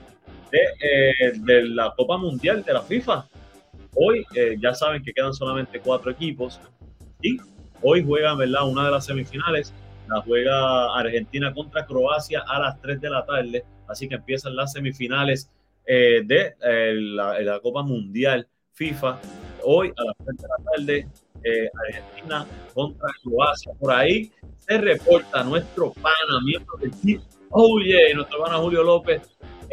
eh, 0.53 1.33
de, 1.35 1.63
la 1.69 1.95
Copa 1.97 2.19
Mundial 2.19 2.63
de 2.63 2.75
la 2.75 2.83
FIFA. 2.83 3.27
Hoy 3.95 4.25
eh, 4.35 4.57
ya 4.61 4.75
saben 4.75 5.03
que 5.03 5.13
quedan 5.13 5.33
solamente 5.33 5.81
cuatro 5.81 6.11
equipos 6.11 6.61
y 7.23 7.39
hoy 7.81 8.05
juegan 8.05 8.37
¿verdad? 8.37 8.69
una 8.69 8.85
de 8.85 8.91
las 8.91 9.07
semifinales. 9.07 9.73
La 10.09 10.21
juega 10.21 10.95
Argentina 10.95 11.55
contra 11.55 11.87
Croacia 11.87 12.45
a 12.47 12.59
las 12.61 12.81
3 12.83 13.01
de 13.01 13.11
la 13.11 13.25
tarde. 13.25 13.65
Así 13.89 14.09
que 14.09 14.17
empiezan 14.17 14.55
las 14.55 14.73
semifinales 14.73 15.51
eh, 15.87 16.23
de 16.25 16.55
la, 16.61 17.61
Copa 17.63 17.83
Mundial 17.83 18.47
FIFA. 18.73 19.19
Hoy 19.65 19.93
a 19.97 20.05
las 20.05 20.17
3 20.25 20.37
de 20.37 20.49
la 20.49 20.71
tarde, 20.71 21.09
Argentina 21.89 22.47
contra 22.75 23.09
Croacia. 23.23 23.73
Por 23.79 23.93
ahí 23.93 24.33
se 24.59 24.79
reporta 24.79 25.45
nuestro 25.45 25.93
pana, 25.93 26.41
miembro 26.45 26.77
del 26.79 26.91
equipo. 26.91 27.25
Oh, 27.51 27.79
nuestro 28.15 28.43
pana 28.43 28.57
Julio 28.59 28.83
López 28.83 29.23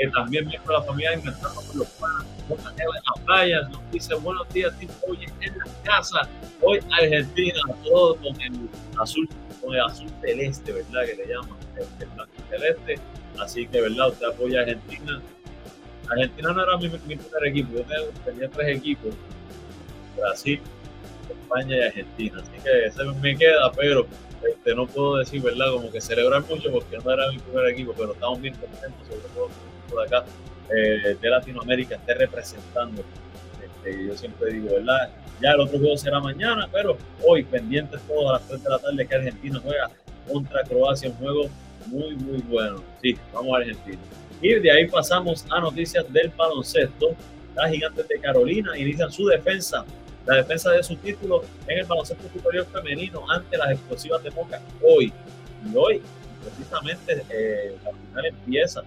también 0.08 0.48
miembro 0.48 0.74
de 0.74 0.80
la 0.80 0.86
familia 0.86 1.14
Inventando 1.14 1.62
con 1.62 1.78
los 1.78 1.88
Panas, 1.88 2.26
las 2.50 3.26
playas, 3.26 3.70
nos 3.70 3.92
dice 3.92 4.16
buenos 4.16 4.48
días, 4.54 4.78
tipo, 4.80 4.94
oye, 5.08 5.26
en 5.42 5.58
la 5.58 5.66
casa, 5.84 6.28
hoy 6.62 6.80
Argentina, 6.92 7.60
todo 7.84 8.16
con 8.16 8.42
el 8.42 8.70
azul, 8.98 9.28
con 9.62 9.76
el 9.76 9.82
azul 9.82 10.08
celeste, 10.22 10.72
¿verdad? 10.72 11.06
Que 11.06 11.16
le 11.16 11.28
llaman, 11.28 11.58
el, 11.78 12.08
blanco 12.08 12.32
celeste. 12.50 12.96
Así 13.40 13.68
que, 13.68 13.82
¿verdad? 13.82 14.10
Usted 14.10 14.28
apoya 14.28 14.60
a 14.60 14.64
Argentina. 14.64 15.22
Argentina 16.10 16.54
no 16.54 16.64
era 16.64 16.78
mi, 16.78 16.90
mi 16.90 17.16
primer 17.16 17.46
equipo, 17.46 17.74
yo 17.78 17.84
tenía 18.26 18.50
tres 18.50 18.78
equipos, 18.78 19.14
Brasil, 20.18 20.60
España 21.30 21.78
y 21.78 21.82
Argentina. 21.82 22.42
Así 22.42 22.64
que 22.64 22.86
ese 22.86 23.04
me 23.22 23.36
queda, 23.36 23.72
pero 23.72 24.08
este, 24.48 24.76
no 24.76 24.88
puedo 24.88 25.18
decir, 25.18 25.42
¿verdad? 25.42 25.72
Como 25.72 25.92
que 25.92 26.02
celebrar 26.02 26.44
mucho 26.48 26.72
porque 26.72 26.98
no 26.98 27.12
era 27.12 27.30
mi 27.32 27.40
primer 27.40 27.68
equipo, 27.68 27.94
pero 27.98 28.14
estamos 28.14 28.42
bien 28.42 28.56
contentos, 28.56 29.08
sobre 29.08 29.28
todo 29.34 29.50
de 29.98 30.06
acá 30.06 30.26
eh, 30.70 31.18
de 31.20 31.30
Latinoamérica 31.30 31.96
esté 31.96 32.14
representando. 32.14 33.04
Este, 33.64 34.08
yo 34.08 34.16
siempre 34.16 34.54
digo, 34.54 34.76
¿verdad? 34.76 35.10
Ya 35.42 35.52
el 35.52 35.62
otro 35.62 35.80
juego 35.80 35.98
será 35.98 36.20
mañana, 36.20 36.68
pero 36.72 36.98
hoy 37.26 37.44
pendientes 37.44 38.02
todos 38.08 38.30
a 38.30 38.34
las 38.34 38.48
3 38.48 38.64
de 38.64 38.70
la 38.70 38.80
tarde 38.80 39.08
que 39.08 39.16
Argentina 39.16 39.60
juega 39.64 39.90
contra 40.28 40.64
Croacia, 40.64 41.10
un 41.10 41.16
juego 41.16 41.50
muy, 41.88 42.16
muy 42.16 42.38
bueno. 42.42 42.84
Sí, 43.02 43.18
vamos 43.34 43.54
a 43.54 43.58
Argentina. 43.58 44.00
Y 44.42 44.54
de 44.56 44.72
ahí 44.72 44.88
pasamos 44.88 45.46
a 45.50 45.60
noticias 45.60 46.12
del 46.12 46.30
baloncesto. 46.30 47.16
Las 47.56 47.72
gigantes 47.72 48.08
de 48.08 48.20
Carolina 48.20 48.78
inician 48.78 49.12
su 49.12 49.26
defensa, 49.26 49.86
la 50.26 50.36
defensa 50.36 50.72
de 50.72 50.84
su 50.84 50.96
título 50.98 51.44
en 51.68 51.80
el 51.80 51.86
baloncesto 51.86 52.28
superior 52.32 52.66
femenino 52.68 53.30
ante 53.30 53.58
las 53.58 53.72
explosivas 53.72 54.24
de 54.24 54.32
Moca 54.32 54.62
hoy. 54.84 55.12
Y 55.66 55.76
hoy, 55.76 56.02
precisamente, 56.44 57.24
eh, 57.30 57.76
la 57.84 57.92
final 57.92 58.26
empieza 58.26 58.84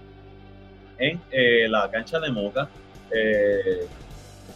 en 0.97 1.21
eh, 1.31 1.67
la 1.69 1.89
cancha 1.91 2.19
de 2.19 2.31
Moca. 2.31 2.69
Eh, 3.11 3.87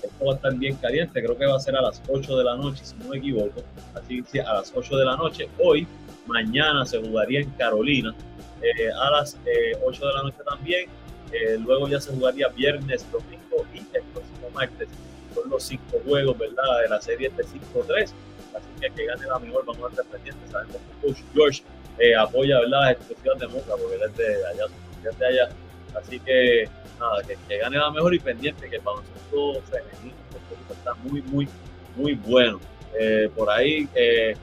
esto 0.02 0.26
va 0.26 0.34
a 0.34 0.36
estar 0.36 0.54
bien 0.56 0.76
caliente, 0.78 1.22
creo 1.22 1.38
que 1.38 1.46
va 1.46 1.58
a 1.58 1.60
ser 1.60 1.76
a 1.76 1.82
las 1.82 2.02
8 2.08 2.38
de 2.38 2.44
la 2.44 2.56
noche, 2.56 2.86
si 2.86 2.96
no 2.96 3.10
me 3.10 3.18
equivoco. 3.18 3.64
Así 3.94 4.24
que 4.24 4.42
a 4.42 4.54
las 4.54 4.72
8 4.76 4.98
de 4.98 5.06
la 5.06 5.16
noche. 5.16 5.50
Hoy, 5.60 5.88
mañana 6.26 6.86
se 6.86 7.00
jugaría 7.00 7.42
en 7.42 7.50
Carolina 7.52 8.14
eh, 8.62 8.90
a 8.92 9.12
las 9.12 9.38
8 9.84 10.08
de 10.08 10.14
la 10.14 10.24
noche 10.24 10.38
también. 10.46 10.90
Luego 11.60 11.88
ya 11.88 12.00
se 12.00 12.12
jugaría 12.12 12.48
viernes, 12.50 13.06
domingo 13.12 13.66
y 13.74 13.80
el 13.96 14.04
próximo 14.14 14.50
martes. 14.54 14.90
Son 15.34 15.50
los 15.50 15.64
cinco 15.64 16.00
juegos, 16.06 16.38
¿verdad? 16.38 16.82
De 16.84 16.90
la 16.90 17.02
serie 17.02 17.30
de 17.30 17.44
5-3. 17.44 18.12
Así 18.56 18.68
que 18.82 18.90
que 18.90 19.06
gane 19.06 19.26
la 19.28 19.38
mejor, 19.40 19.66
vamos 19.66 19.84
a 19.86 19.90
estar 19.90 20.06
pendientes. 20.06 20.50
Sabemos 20.52 20.78
que 20.78 21.08
Coach 21.08 21.20
George 21.34 21.64
apoya, 22.18 22.60
¿verdad? 22.60 22.82
Las 22.82 22.92
expresiones 22.94 23.40
de 23.42 23.48
Moca, 23.48 23.76
porque 23.76 23.96
él 23.96 24.02
es 24.10 24.18
de 24.18 24.46
allá, 24.46 24.66
de 25.20 25.26
allá 25.26 25.50
Así 25.96 26.20
que 26.20 26.70
nada, 27.00 27.24
que, 27.24 27.58
gane 27.58 27.78
la 27.78 27.92
mejor 27.92 28.14
y 28.14 28.20
pendiente, 28.20 28.70
que 28.70 28.76
el 28.78 28.82
baloncesto 28.82 29.62
femenino 29.64 30.16
está 30.72 30.94
muy, 30.96 31.22
muy, 31.24 31.48
muy 31.96 32.14
bueno. 32.16 32.60
Eh, 33.00 33.30
por 33.36 33.50
ahí, 33.50 33.88
eh, 33.96 34.36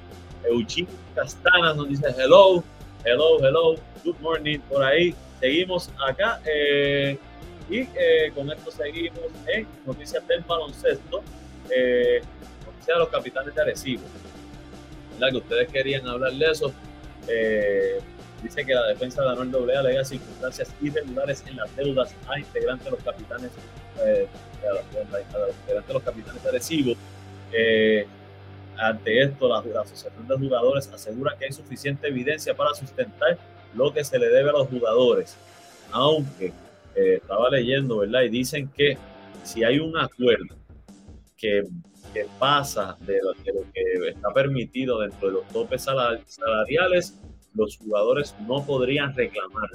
Euchín 0.44 0.86
Castanas 1.14 1.76
nos 1.76 1.88
dice 1.88 2.06
hello, 2.18 2.62
hello, 3.04 3.38
hello, 3.40 3.74
good 4.04 4.16
morning. 4.20 4.58
Por 4.68 4.82
ahí 4.82 5.14
seguimos 5.44 5.90
acá. 6.06 6.40
Eh, 6.46 7.18
y 7.68 7.80
eh, 7.80 8.32
con 8.34 8.50
esto 8.50 8.70
seguimos 8.70 9.20
en 9.46 9.66
noticias 9.86 10.26
del 10.26 10.40
baloncesto. 10.40 11.22
noticias 11.62 12.86
de 12.86 12.98
los 12.98 13.08
capitanes 13.08 13.54
de 13.54 13.62
Arecibo. 13.62 14.02
¿Verdad? 15.14 15.30
Que 15.30 15.36
ustedes 15.36 15.68
querían 15.68 16.06
hablar 16.08 16.32
de 16.32 16.50
eso. 16.50 16.72
Dice 18.44 18.62
que 18.66 18.74
la 18.74 18.86
defensa 18.88 19.22
de 19.22 19.30
Anuel 19.30 19.50
Doblea 19.50 19.80
alega 19.80 20.04
circunstancias 20.04 20.68
irregulares 20.82 21.42
en 21.46 21.56
las 21.56 21.74
deudas 21.76 22.14
a 22.28 22.38
integrantes 22.38 22.84
de 22.84 22.90
los 22.90 23.02
capitanes, 23.02 23.50
eh, 24.04 24.28
de 24.62 25.92
los 25.94 26.02
capitanes 26.02 26.42
de 26.42 26.94
Eh, 27.56 28.06
ante 28.76 29.22
esto, 29.22 29.48
la, 29.48 29.80
Asociación 29.80 30.28
de 30.28 30.36
Jugadores 30.36 30.88
asegura 30.92 31.34
que 31.38 31.46
hay 31.46 31.52
suficiente 31.52 32.08
evidencia 32.08 32.54
para 32.54 32.74
sustentar 32.74 33.38
lo 33.74 33.92
que 33.92 34.04
se 34.04 34.18
le 34.18 34.28
debe 34.28 34.50
a 34.50 34.52
los 34.52 34.68
jugadores. 34.68 35.36
Aunque 35.92 36.52
eh, 36.94 37.18
estaba 37.20 37.50
leyendo, 37.50 37.98
¿verdad? 37.98 38.22
Y 38.22 38.28
dicen 38.28 38.68
que 38.68 38.96
si 39.42 39.64
hay 39.64 39.78
un 39.78 39.96
acuerdo 39.96 40.56
que, 41.36 41.64
pasa 42.38 42.96
de 43.00 43.18
lo, 43.20 43.32
que 43.42 44.08
está 44.10 44.32
permitido 44.32 45.00
dentro 45.00 45.28
de 45.28 45.34
los 45.34 45.48
topes 45.48 45.82
salariales, 45.82 47.18
los 47.54 47.76
jugadores 47.76 48.36
no 48.46 48.64
podrían 48.64 49.14
reclamar, 49.16 49.68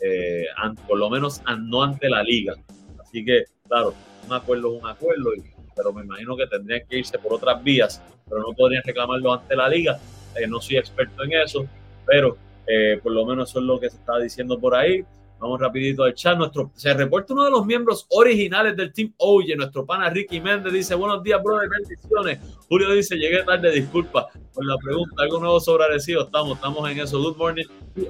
eh, 0.00 0.44
por 0.86 0.98
lo 0.98 1.08
menos 1.08 1.40
no 1.62 1.82
ante 1.82 2.10
la 2.10 2.22
liga. 2.22 2.54
Así 3.02 3.24
que, 3.24 3.44
claro, 3.66 3.94
un 4.26 4.32
acuerdo 4.34 4.76
es 4.76 4.82
un 4.82 4.88
acuerdo 4.88 5.30
pero 5.74 5.92
me 5.92 6.02
imagino 6.02 6.36
que 6.36 6.46
tendrían 6.46 6.82
que 6.88 6.98
irse 6.98 7.18
por 7.18 7.34
otras 7.34 7.62
vías, 7.62 8.00
pero 8.28 8.40
no 8.42 8.52
podrían 8.52 8.82
reclamarlo 8.84 9.32
ante 9.32 9.56
la 9.56 9.68
liga. 9.68 9.98
Eh, 10.36 10.46
no 10.46 10.60
soy 10.60 10.76
experto 10.76 11.24
en 11.24 11.32
eso, 11.32 11.66
pero 12.06 12.36
eh, 12.66 12.98
por 13.02 13.12
lo 13.12 13.24
menos 13.26 13.50
eso 13.50 13.60
es 13.60 13.64
lo 13.64 13.78
que 13.78 13.90
se 13.90 13.96
está 13.96 14.18
diciendo 14.18 14.58
por 14.58 14.74
ahí. 14.74 15.04
Vamos 15.38 15.60
rapidito 15.60 16.04
al 16.04 16.14
chat. 16.14 16.38
Nuestro, 16.38 16.70
se 16.74 16.94
reporta 16.94 17.34
uno 17.34 17.44
de 17.44 17.50
los 17.50 17.66
miembros 17.66 18.06
originales 18.10 18.76
del 18.76 18.92
Team 18.92 19.12
Oye, 19.18 19.54
nuestro 19.56 19.84
pana 19.84 20.08
Ricky 20.08 20.40
Méndez, 20.40 20.72
dice, 20.72 20.94
buenos 20.94 21.22
días, 21.22 21.42
brother, 21.42 21.68
bendiciones. 21.68 22.38
Julio 22.68 22.90
dice, 22.92 23.16
llegué 23.16 23.42
tarde, 23.42 23.70
disculpa 23.70 24.28
por 24.52 24.64
la 24.64 24.76
pregunta. 24.78 25.22
¿Algo 25.22 25.40
nuevo 25.40 25.60
sobre 25.60 25.84
Arecibo? 25.84 26.22
Estamos, 26.22 26.56
estamos 26.56 26.90
en 26.90 27.00
eso. 27.00 27.20
Good 27.20 27.36
morning, 27.36 27.64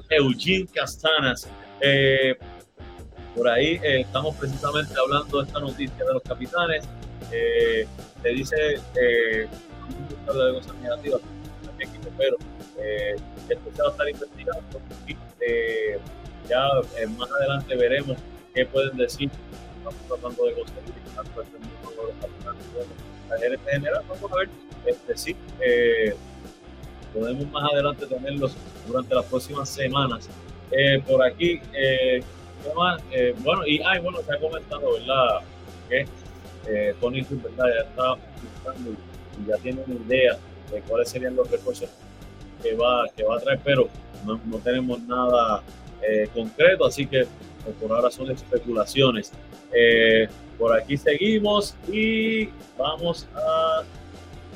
Eugene 0.09 0.67
Castanas. 0.73 1.49
Eh, 1.81 2.35
por 3.35 3.49
ahí 3.49 3.79
eh, 3.83 4.01
estamos 4.01 4.33
precisamente 4.37 4.93
hablando 4.97 5.41
de 5.41 5.47
esta 5.47 5.59
noticia 5.59 6.05
de 6.05 6.13
los 6.13 6.23
capitanes. 6.23 6.87
Eh, 7.31 7.85
te 8.21 8.29
dice, 8.29 8.55
eh, 8.99 9.47
de 9.47 10.53
cosas 10.53 10.75
negativas, 10.81 11.21
pero 12.17 12.37
eh, 12.77 13.15
va 13.81 13.87
a 13.87 13.91
estar 13.91 14.09
investigando. 14.09 14.81
Y, 15.07 15.15
eh, 15.41 15.99
ya 16.49 16.67
eh, 16.97 17.07
más 17.07 17.29
adelante 17.31 17.75
veremos 17.75 18.17
qué 18.53 18.65
pueden 18.65 18.97
decir. 18.97 19.29
Estamos 19.77 20.01
tratando 20.07 20.45
de 20.45 20.53
conseguir 20.53 20.93
tanto 21.15 21.41
este 21.41 21.57
mundo 21.57 22.13
la 23.29 23.71
general. 23.71 24.03
Vamos 24.07 24.31
a 24.31 24.35
ver, 24.35 24.49
este, 24.85 25.17
sí, 25.17 25.35
eh, 25.59 26.15
podemos 27.13 27.49
más 27.51 27.71
adelante 27.71 28.05
tenerlos 28.05 28.55
durante 28.87 29.15
las 29.15 29.25
próximas 29.25 29.69
semanas. 29.69 30.29
Eh, 30.71 31.01
por 31.07 31.23
aquí, 31.23 31.61
bueno, 33.43 33.65
y 33.67 33.81
ay, 33.83 33.99
bueno, 34.01 34.19
se 34.21 34.33
ha 34.33 34.39
comentado, 34.39 34.93
¿verdad? 34.93 35.39
Que 35.89 36.07
Tony 36.99 37.23
Cruz, 37.23 37.43
¿verdad? 37.43 37.65
Ya 37.75 37.89
está 37.89 38.15
buscando 38.41 38.91
y 38.91 39.47
ya 39.47 39.57
tiene 39.57 39.81
una 39.85 39.95
idea 40.05 40.37
de 40.71 40.81
cuáles 40.81 41.09
serían 41.09 41.35
los 41.35 41.49
refuerzos 41.49 41.89
que 42.65 42.75
va, 42.75 43.05
que 43.15 43.23
va 43.23 43.37
a 43.37 43.39
traer, 43.39 43.59
pero 43.63 43.87
no, 44.25 44.39
no 44.45 44.57
tenemos 44.57 44.99
nada 45.01 45.61
eh, 46.01 46.27
concreto, 46.33 46.85
así 46.85 47.05
que 47.05 47.27
pues, 47.63 47.75
por 47.79 47.91
ahora 47.91 48.09
son 48.09 48.31
especulaciones. 48.31 49.31
Eh, 49.71 50.27
por 50.57 50.75
aquí 50.75 50.97
seguimos 50.97 51.75
y 51.91 52.49
vamos 52.77 53.27
a. 53.35 53.83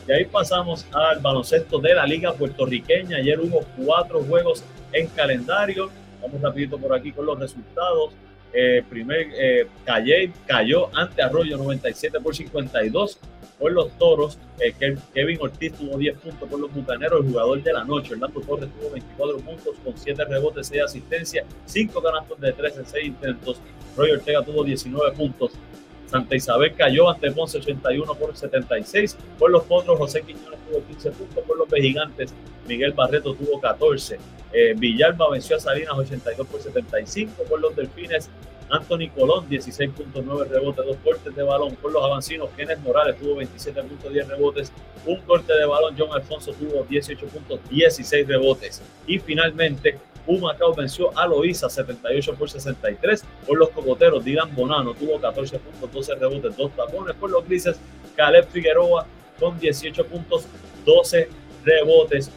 De 0.08 0.16
ahí 0.16 0.26
pasamos 0.26 0.88
al 0.92 1.20
baloncesto 1.20 1.78
de 1.78 1.94
la 1.94 2.06
Liga 2.06 2.34
Puertorriqueña. 2.34 3.18
Ayer 3.18 3.40
hubo 3.40 3.64
cuatro 3.78 4.24
juegos 4.24 4.64
en 4.92 5.08
calendario. 5.08 5.92
Vamos 6.22 6.42
rapidito 6.42 6.80
por 6.80 6.96
aquí 6.96 7.12
con 7.12 7.28
los 7.28 7.38
resultados. 7.40 8.14
Eh, 8.52 8.84
primer, 8.90 9.28
eh, 9.38 9.68
Calle 9.86 10.32
cayó 10.48 10.90
ante 10.98 11.22
Arroyo 11.22 11.58
97 11.58 12.20
por 12.20 12.36
52 12.36 13.20
por 13.60 13.72
los 13.72 13.92
Toros. 13.98 14.40
Eh, 14.60 14.74
Kevin 15.14 15.38
Ortiz 15.42 15.74
tuvo 15.74 15.98
10 15.98 16.18
puntos 16.18 16.50
por 16.50 16.60
los 16.60 16.74
Bucaneros, 16.74 17.24
el 17.24 17.32
jugador 17.32 17.62
de 17.62 17.74
la 17.74 17.84
noche. 17.84 18.14
Orlando 18.14 18.42
Torres 18.42 18.70
tuvo 18.80 18.92
24 18.92 19.38
puntos 19.38 19.76
con 19.84 19.98
7 19.98 20.26
rebotes, 20.26 20.68
6 20.68 20.84
asistencias, 20.84 21.46
5 21.66 22.02
canastos 22.02 22.40
de 22.40 22.54
3 22.54 22.78
en 22.78 22.86
6 22.86 23.06
intentos. 23.06 23.58
Roy 23.96 24.12
Ortega 24.12 24.42
tuvo 24.44 24.64
19 24.64 25.12
puntos. 25.12 25.52
Santa 26.08 26.36
Isabel 26.36 26.74
cayó 26.74 27.08
ante 27.10 27.32
Ponce 27.32 27.60
81 27.60 28.16
por 28.16 28.36
76. 28.36 29.16
Por 29.38 29.52
los 29.52 29.64
Potros, 29.64 29.98
José 29.98 30.24
Quiñones 30.24 30.60
tuvo 30.68 30.84
15 30.84 31.12
puntos. 31.12 31.44
Por 31.44 31.58
los 31.58 31.70
Vejigantes, 31.70 32.34
Miguel 32.68 32.94
Barreto 32.94 33.36
tuvo 33.36 33.60
14. 33.60 34.18
Eh, 34.52 34.74
Villalba 34.76 35.30
venció 35.30 35.58
a 35.58 35.60
Salinas 35.60 35.94
82 35.96 36.48
por 36.48 36.62
75. 36.62 37.44
Por 37.44 37.60
los 37.60 37.76
Delfines, 37.76 38.30
Anthony 38.70 39.10
Colón 39.16 39.50
16.9 39.50 40.48
rebotes, 40.48 40.86
dos 40.86 40.98
cortes 41.04 41.36
de 41.36 41.44
balón. 41.44 41.76
Por 41.76 41.92
los 41.92 42.04
Avancinos, 42.04 42.50
Kenneth 42.56 42.80
Morales 42.80 43.18
tuvo 43.18 43.42
27.10 43.42 44.28
rebotes, 44.28 44.72
un 45.06 45.20
corte 45.22 45.54
de 45.54 45.66
balón. 45.66 45.96
John 45.98 46.10
Alfonso 46.14 46.54
tuvo 46.54 46.84
18 46.84 47.26
puntos, 47.28 47.60
16 47.70 48.28
rebotes. 48.28 48.82
Y 49.08 49.20
finalmente, 49.20 49.98
Humacao 50.28 50.74
venció 50.76 51.18
a 51.18 51.26
Loíza 51.28 51.70
78 51.70 52.36
por 52.36 52.50
63. 52.50 53.26
Por 53.48 53.58
los 53.58 53.70
Cocoteros, 53.70 54.24
Dylan 54.24 54.54
Bonano 54.56 54.94
tuvo 54.94 55.20
14 55.20 55.58
puntos, 55.60 55.92
12 55.92 56.16
rebotes, 56.16 56.56
2 56.56 56.72
tapones. 56.76 57.16
Por 57.16 57.32
los 57.32 57.46
Grises, 57.46 57.80
Caleb 58.16 58.48
Figueroa 58.50 59.08
con 59.40 59.60
18 59.60 60.06
puntos, 60.06 60.46
12 60.86 61.30
rebotes. 61.66 62.30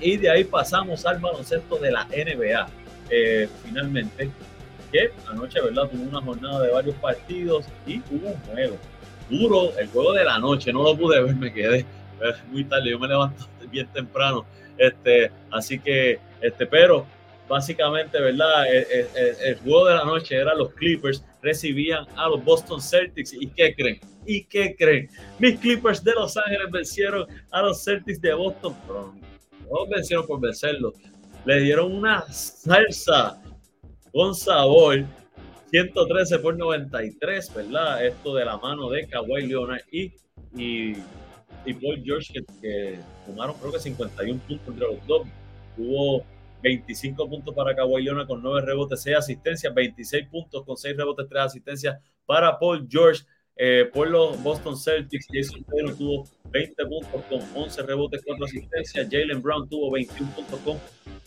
Y 0.00 0.16
de 0.16 0.30
ahí 0.30 0.44
pasamos 0.44 1.04
al 1.04 1.18
baloncesto 1.18 1.76
de 1.76 1.90
la 1.92 2.04
NBA. 2.06 2.68
Eh, 3.10 3.48
finalmente, 3.62 4.30
que 4.94 5.10
anoche, 5.28 5.60
¿verdad? 5.60 5.90
Tuvo 5.90 6.04
una 6.04 6.20
jornada 6.20 6.62
de 6.62 6.70
varios 6.70 6.94
partidos 6.96 7.66
y 7.84 7.98
hubo 8.10 8.28
un 8.28 8.40
juego 8.42 8.76
duro, 9.28 9.76
el 9.76 9.88
juego 9.88 10.12
de 10.12 10.24
la 10.24 10.38
noche. 10.38 10.72
No 10.72 10.84
lo 10.84 10.96
pude 10.96 11.20
ver, 11.20 11.34
me 11.34 11.52
quedé 11.52 11.80
eh, 11.80 11.86
muy 12.48 12.64
tarde. 12.64 12.90
Yo 12.90 12.98
me 13.00 13.08
levanto 13.08 13.44
bien 13.72 13.88
temprano. 13.88 14.46
Este, 14.78 15.32
así 15.50 15.80
que, 15.80 16.20
este, 16.40 16.66
pero 16.66 17.06
básicamente, 17.48 18.20
¿verdad? 18.20 18.72
El, 18.72 18.86
el, 19.16 19.36
el, 19.44 19.58
juego 19.58 19.86
de 19.86 19.94
la 19.96 20.04
noche 20.04 20.36
era 20.36 20.54
los 20.54 20.72
Clippers, 20.74 21.24
recibían 21.42 22.06
a 22.16 22.28
los 22.28 22.44
Boston 22.44 22.80
Celtics. 22.80 23.32
¿Y 23.32 23.48
qué 23.48 23.74
creen? 23.74 24.00
¿Y 24.24 24.44
qué 24.44 24.76
creen? 24.78 25.08
Mis 25.40 25.58
Clippers 25.58 26.04
de 26.04 26.12
Los 26.12 26.36
Ángeles 26.36 26.70
vencieron 26.70 27.26
a 27.50 27.62
los 27.62 27.82
Celtics 27.84 28.20
de 28.20 28.32
Boston. 28.32 28.76
Pero 28.86 29.14
no 29.70 29.86
vencieron 29.88 30.24
por 30.24 30.40
vencerlos. 30.40 30.94
Le 31.44 31.60
dieron 31.60 31.92
una 31.92 32.22
salsa 32.32 33.42
con 34.14 34.34
sabor. 34.34 35.04
113 35.70 36.38
por 36.38 36.56
93, 36.56 37.52
¿verdad? 37.52 38.06
Esto 38.06 38.36
de 38.36 38.44
la 38.44 38.56
mano 38.56 38.88
de 38.88 39.08
Kawhi 39.08 39.48
Leonard 39.48 39.80
y, 39.90 40.12
y, 40.56 40.92
y 41.66 41.74
Paul 41.74 42.00
George, 42.04 42.32
que, 42.32 42.44
que 42.62 42.98
tomaron 43.26 43.56
creo 43.58 43.72
que 43.72 43.80
51 43.80 44.40
puntos 44.46 44.68
entre 44.68 44.86
los 44.86 45.04
dos. 45.08 45.26
Hubo 45.76 46.24
25 46.62 47.28
puntos 47.28 47.52
para 47.52 47.74
Kawhi 47.74 48.04
Leonard 48.04 48.28
con 48.28 48.40
9 48.40 48.64
rebotes, 48.64 49.02
6 49.02 49.16
asistencias, 49.16 49.74
26 49.74 50.28
puntos 50.28 50.64
con 50.64 50.76
6 50.76 50.96
rebotes, 50.96 51.26
3 51.28 51.42
asistencias 51.42 51.98
para 52.24 52.56
Paul 52.56 52.86
George. 52.88 53.24
Eh, 53.56 53.88
por 53.92 54.08
los 54.08 54.40
Boston 54.42 54.76
Celtics, 54.76 55.26
Jason 55.32 55.64
Taylor 55.64 55.96
tuvo 55.96 56.24
20 56.50 56.86
puntos 56.86 57.22
con 57.28 57.40
11 57.62 57.82
rebotes, 57.82 58.22
4 58.24 58.44
asistencias. 58.44 59.08
Jalen 59.10 59.42
Brown 59.42 59.68
tuvo 59.68 59.90
21 59.90 60.30
puntos 60.36 60.60
con 60.60 60.78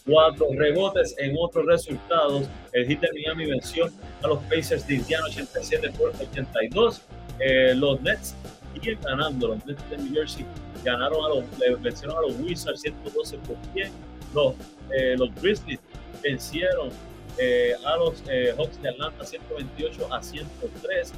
4 0.07 0.47
rebotes. 0.57 1.15
En 1.19 1.35
otros 1.37 1.65
resultados, 1.65 2.47
el 2.73 2.87
Heat 2.87 3.01
de 3.01 3.09
Miami 3.13 3.45
venció 3.45 3.89
a 4.23 4.27
los 4.27 4.39
Pacers 4.43 4.87
de 4.87 4.95
Indiana 4.95 5.25
87 5.27 5.91
por 5.97 6.09
82. 6.09 7.01
Eh, 7.39 7.75
los 7.75 8.01
Nets 8.01 8.35
siguen 8.73 8.99
ganando. 9.01 9.49
Los 9.49 9.65
Nets 9.65 9.89
de 9.89 9.97
New 9.97 10.13
Jersey 10.13 10.45
ganaron 10.83 11.23
a 11.25 11.29
los, 11.29 11.81
vencieron 11.81 12.17
a 12.17 12.21
los 12.21 12.39
Wizards 12.39 12.81
112 12.81 13.37
por 13.39 13.57
100. 13.73 13.91
Los, 14.33 14.53
eh, 14.95 15.15
los 15.17 15.33
Grizzlies 15.35 15.79
vencieron 16.23 16.89
eh, 17.37 17.73
a 17.85 17.97
los 17.97 18.23
eh, 18.29 18.53
Hawks 18.57 18.81
de 18.81 18.89
Atlanta 18.89 19.23
128 19.23 20.13
a 20.13 20.21
103 20.21 21.13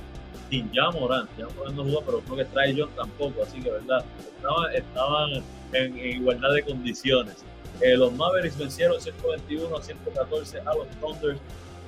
sin 0.50 0.72
ya 0.72 0.90
Morán, 0.92 1.28
ya 1.38 1.48
Morán 1.56 1.76
no 1.76 1.84
jugó, 1.84 2.02
pero 2.02 2.20
creo 2.22 2.38
que 2.38 2.46
trae 2.46 2.76
John 2.78 2.90
tampoco, 2.96 3.44
así 3.44 3.62
que 3.62 3.70
verdad, 3.70 4.04
estaban, 4.36 4.76
estaban 4.76 5.30
en, 5.74 5.98
en, 5.98 6.22
igualdad 6.22 6.54
de 6.54 6.64
condiciones. 6.64 7.36
Eh, 7.82 7.96
los 7.96 8.12
Mavericks 8.14 8.58
vencieron 8.58 9.00
121 9.00 9.76
a 9.76 9.82
114 9.82 10.60
a 10.60 10.76
los 10.76 10.88
Thunders 11.00 11.40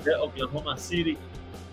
de 0.06 0.15
Oklahoma 0.15 0.77
City. 0.77 1.17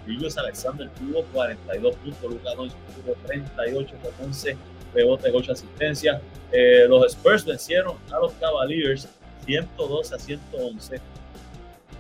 Julius 0.04 0.38
Alexander 0.38 0.88
tuvo 0.90 1.22
42 1.33 1.96
puntos, 1.96 2.31
Lucas 2.31 2.57
Doncic 2.57 2.78
tuvo 3.04 3.14
38 3.26 3.94
con 4.02 4.26
11 4.26 4.57
rebotes, 4.94 5.33
8 5.35 5.52
asistencias. 5.52 6.22
Eh, 6.50 6.87
los 6.88 7.12
Spurs 7.12 7.44
vencieron 7.44 7.96
a 8.11 8.18
los 8.18 8.33
Cavaliers 8.35 9.09
112 9.44 10.14
a 10.14 10.18
111. 10.18 11.00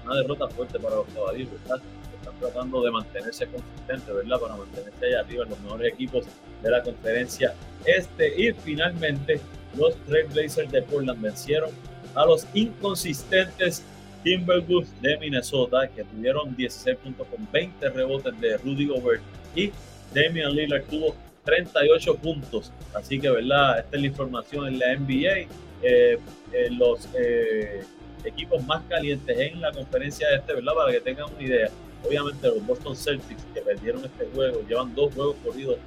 Una 0.04 0.16
derrota 0.16 0.48
fuerte 0.48 0.78
para 0.78 0.96
los 0.96 1.06
Cavaliers, 1.08 1.50
¿verdad? 1.50 1.80
Están 2.18 2.38
tratando 2.40 2.82
de 2.82 2.90
mantenerse 2.90 3.46
consistentes, 3.46 4.14
¿verdad? 4.14 4.40
Para 4.40 4.56
mantenerse 4.56 5.06
allá 5.06 5.20
arriba 5.20 5.44
en 5.44 5.50
los 5.50 5.60
mejores 5.60 5.92
equipos 5.92 6.24
de 6.62 6.70
la 6.70 6.82
conferencia 6.82 7.54
este. 7.84 8.42
Y 8.42 8.52
finalmente, 8.52 9.40
los 9.76 9.94
Trailblazers 10.06 10.72
de 10.72 10.82
Portland 10.82 11.20
vencieron 11.20 11.70
a 12.18 12.26
los 12.26 12.46
inconsistentes 12.52 13.84
Timberwolves 14.24 14.90
de 15.00 15.16
Minnesota, 15.18 15.88
que 15.88 16.02
tuvieron 16.02 16.54
16 16.56 16.96
puntos 16.98 17.26
con 17.28 17.48
20 17.52 17.88
rebotes 17.90 18.40
de 18.40 18.56
Rudy 18.58 18.86
Gobert 18.86 19.22
y 19.54 19.70
Damian 20.12 20.52
Lillard 20.52 20.82
tuvo 20.84 21.14
38 21.44 22.16
puntos. 22.16 22.72
Así 22.92 23.20
que, 23.20 23.30
¿verdad? 23.30 23.78
Esta 23.78 23.96
es 23.96 24.02
la 24.02 24.08
información 24.08 24.66
en 24.66 24.78
la 24.80 24.96
NBA. 24.96 25.48
Eh, 25.82 26.18
eh, 26.52 26.70
los 26.72 27.08
eh, 27.16 27.84
equipos 28.24 28.64
más 28.66 28.82
calientes 28.88 29.38
en 29.38 29.60
la 29.60 29.70
conferencia 29.70 30.26
este, 30.34 30.54
¿verdad? 30.54 30.72
Para 30.74 30.92
que 30.92 31.00
tengan 31.00 31.32
una 31.32 31.42
idea. 31.42 31.70
Obviamente 32.04 32.48
los 32.48 32.66
Boston 32.66 32.96
Celtics 32.96 33.46
que 33.54 33.60
perdieron 33.60 34.04
este 34.04 34.26
juego, 34.34 34.60
llevan 34.68 34.94
dos 34.94 35.14
juegos 35.14 35.36
corridos, 35.44 35.78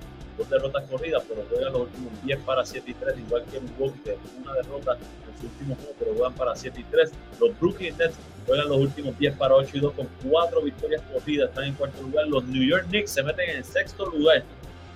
dos 0.41 0.49
derrotas 0.49 0.83
corridas, 0.89 1.23
pero 1.27 1.45
juegan 1.49 1.73
los 1.73 1.81
últimos 1.83 2.25
10 2.25 2.39
para 2.39 2.65
7 2.65 2.91
y 2.91 2.93
3, 2.93 3.19
igual 3.19 3.43
que 3.51 3.59
Milwaukee, 3.59 3.99
que 3.99 4.17
una 4.41 4.53
derrota 4.53 4.97
en 4.97 5.39
su 5.39 5.45
último 5.47 5.75
juego, 5.75 5.93
pero 5.99 6.13
juegan 6.13 6.33
para 6.33 6.55
7 6.55 6.79
y 6.79 6.83
3. 6.83 7.11
Los 7.39 7.59
Brooklyn 7.59 7.97
Nets 7.97 8.15
juegan 8.45 8.69
los 8.69 8.77
últimos 8.77 9.17
10 9.17 9.35
para 9.37 9.55
8 9.55 9.69
y 9.73 9.79
2 9.79 9.93
con 9.93 10.09
4 10.29 10.61
victorias 10.61 11.01
corridas, 11.11 11.49
están 11.49 11.65
en 11.65 11.73
cuarto 11.73 12.01
lugar. 12.01 12.27
Los 12.27 12.43
New 12.45 12.63
York 12.63 12.85
Knicks 12.89 13.11
se 13.11 13.23
meten 13.23 13.49
en 13.49 13.63
sexto 13.63 14.05
lugar 14.05 14.43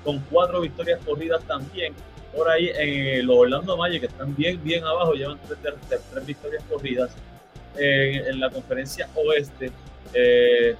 con 0.06 0.20
cuatro 0.30 0.62
victorias 0.62 1.00
corridas 1.04 1.44
también. 1.46 1.94
Por 2.34 2.48
ahí 2.50 2.70
en 2.76 3.26
los 3.26 3.38
Orlando 3.38 3.76
Magic, 3.76 4.02
que 4.02 4.08
están 4.08 4.36
bien, 4.36 4.64
bien 4.64 4.84
abajo, 4.84 5.14
llevan 5.14 5.40
tres, 5.48 6.26
victorias 6.26 6.64
corridas. 6.70 7.12
en 7.78 8.40
la 8.40 8.50
conferencia 8.50 9.10
oeste 9.16 9.72
eh, 10.14 10.76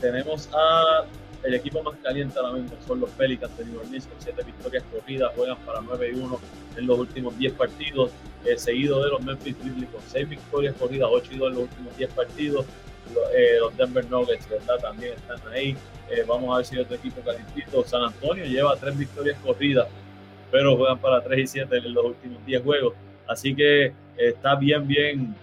tenemos 0.00 0.48
a 0.52 1.04
el 1.44 1.54
equipo 1.54 1.82
más 1.82 1.94
caliente 2.02 2.38
ahora 2.38 2.52
mismo 2.54 2.76
son 2.86 3.00
los 3.00 3.10
Pelicans 3.10 3.56
de 3.58 3.66
New 3.66 3.78
Orleans 3.78 4.06
con 4.06 4.20
siete 4.20 4.42
victorias 4.42 4.82
corridas, 4.90 5.32
juegan 5.36 5.58
para 5.58 5.80
9 5.82 6.12
y 6.12 6.18
1 6.18 6.40
en 6.78 6.86
los 6.86 6.98
últimos 6.98 7.36
10 7.38 7.52
partidos, 7.52 8.10
eh, 8.44 8.56
seguido 8.56 9.02
de 9.04 9.10
los 9.10 9.22
Memphis 9.22 9.56
Grizzlies 9.60 9.90
con 9.90 10.00
6 10.08 10.28
victorias 10.28 10.74
corridas, 10.78 11.08
8 11.12 11.30
y 11.32 11.36
2 11.36 11.48
en 11.48 11.54
los 11.54 11.62
últimos 11.64 11.96
10 11.96 12.10
partidos. 12.12 12.66
Eh, 13.34 13.56
los 13.60 13.76
Denver 13.76 14.04
Nuggets, 14.10 14.48
¿verdad? 14.48 14.78
También 14.80 15.12
están 15.12 15.38
ahí. 15.52 15.76
Eh, 16.10 16.24
vamos 16.26 16.52
a 16.54 16.56
ver 16.56 16.66
si 16.66 16.78
otro 16.78 16.96
equipo 16.96 17.20
calientito. 17.20 17.84
San 17.84 18.02
Antonio 18.02 18.46
lleva 18.46 18.74
3 18.76 18.96
victorias 18.96 19.38
corridas, 19.44 19.86
pero 20.50 20.76
juegan 20.76 20.98
para 20.98 21.22
3 21.22 21.40
y 21.40 21.46
7 21.46 21.76
en 21.76 21.92
los 21.92 22.04
últimos 22.06 22.44
10 22.46 22.62
juegos. 22.62 22.94
Así 23.26 23.54
que 23.54 23.92
está 24.16 24.54
bien, 24.56 24.86
bien 24.86 25.36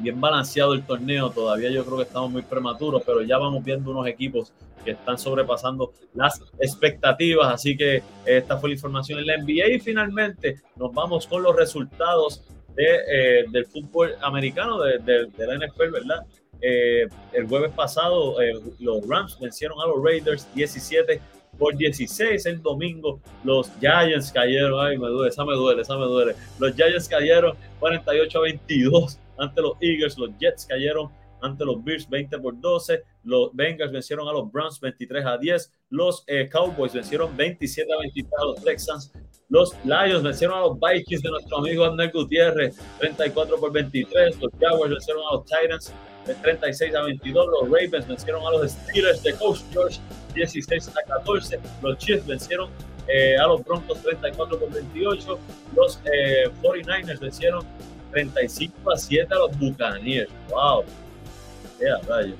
bien 0.00 0.20
balanceado 0.20 0.74
el 0.74 0.84
torneo. 0.84 1.30
Todavía 1.30 1.70
yo 1.70 1.84
creo 1.84 1.98
que 1.98 2.04
estamos 2.04 2.30
muy 2.30 2.42
prematuros, 2.42 3.02
pero 3.04 3.22
ya 3.22 3.38
vamos 3.38 3.62
viendo 3.64 3.90
unos 3.90 4.06
equipos 4.06 4.52
que 4.84 4.92
están 4.92 5.18
sobrepasando 5.18 5.92
las 6.14 6.40
expectativas. 6.58 7.52
Así 7.52 7.76
que 7.76 8.02
esta 8.24 8.58
fue 8.58 8.70
la 8.70 8.74
información 8.74 9.18
en 9.18 9.26
la 9.26 9.36
NBA. 9.36 9.68
Y 9.68 9.80
finalmente 9.80 10.60
nos 10.76 10.92
vamos 10.92 11.26
con 11.26 11.42
los 11.42 11.54
resultados 11.54 12.42
de, 12.74 12.84
eh, 12.84 13.44
del 13.50 13.66
fútbol 13.66 14.14
americano, 14.22 14.80
de, 14.80 14.98
de, 14.98 15.46
la 15.46 15.66
NFL, 15.66 15.90
¿verdad? 15.90 16.26
Eh, 16.62 17.08
el 17.32 17.46
jueves 17.46 17.72
pasado 17.72 18.40
eh, 18.40 18.52
los 18.80 19.06
Rams 19.08 19.38
vencieron 19.40 19.80
a 19.80 19.86
los 19.86 20.04
Raiders 20.04 20.46
17 20.54 21.20
por 21.58 21.76
16 21.76 22.46
el 22.46 22.62
domingo. 22.62 23.20
Los 23.44 23.70
Giants 23.80 24.32
cayeron, 24.32 24.84
ay, 24.84 24.98
me 24.98 25.08
duele, 25.08 25.30
esa 25.30 25.44
me 25.44 25.54
duele, 25.54 25.82
esa 25.82 25.96
me 25.96 26.04
duele. 26.04 26.34
Los 26.58 26.74
Giants 26.74 27.08
cayeron 27.08 27.56
48 27.78 28.38
a 28.38 28.42
22 28.42 29.18
ante 29.40 29.60
los 29.62 29.72
Eagles, 29.80 30.16
los 30.18 30.30
Jets 30.38 30.66
cayeron 30.66 31.10
ante 31.42 31.64
los 31.64 31.82
Bears 31.82 32.08
20 32.08 32.38
por 32.38 32.60
12, 32.60 33.02
los 33.24 33.50
Bengals 33.54 33.92
vencieron 33.92 34.28
a 34.28 34.32
los 34.32 34.50
Browns 34.50 34.80
23 34.80 35.24
a 35.24 35.38
10, 35.38 35.72
los 35.90 36.24
eh, 36.26 36.48
Cowboys 36.48 36.92
vencieron 36.92 37.36
27 37.36 37.92
a 37.92 37.98
23 37.98 38.32
a 38.38 38.44
los 38.44 38.64
Texans, 38.64 39.12
los 39.48 39.74
Lions 39.84 40.22
vencieron 40.22 40.58
a 40.58 40.60
los 40.60 40.78
Vikings 40.78 41.22
de 41.22 41.30
nuestro 41.30 41.58
amigo 41.58 41.84
Andrés 41.84 42.12
Gutiérrez 42.12 42.76
34 42.98 43.58
por 43.58 43.72
23, 43.72 44.40
los 44.40 44.50
Jaguars 44.60 44.92
vencieron 44.92 45.22
a 45.30 45.34
los 45.34 45.44
Titans 45.44 45.92
36 46.42 46.94
a 46.94 47.02
22, 47.02 47.46
los 47.46 47.70
Ravens 47.70 48.06
vencieron 48.06 48.46
a 48.46 48.50
los 48.50 48.70
Steelers 48.70 49.22
de 49.22 49.34
Coach 49.34 49.60
George 49.72 49.98
16 50.34 50.88
a 50.88 51.02
14, 51.14 51.58
los 51.82 51.98
Chiefs 51.98 52.26
vencieron 52.26 52.70
eh, 53.08 53.36
a 53.36 53.46
los 53.46 53.64
Broncos 53.64 54.00
34 54.02 54.58
por 54.58 54.70
28, 54.70 55.38
los 55.74 56.00
49ers 56.04 57.10
eh, 57.10 57.18
vencieron 57.20 57.66
35 58.10 58.90
a 58.90 58.96
7 58.96 59.34
a 59.34 59.38
los 59.38 59.58
Buccaneers. 59.58 60.30
¡Wow! 60.50 60.84
¡Qué 61.78 61.86
rayo! 62.08 62.34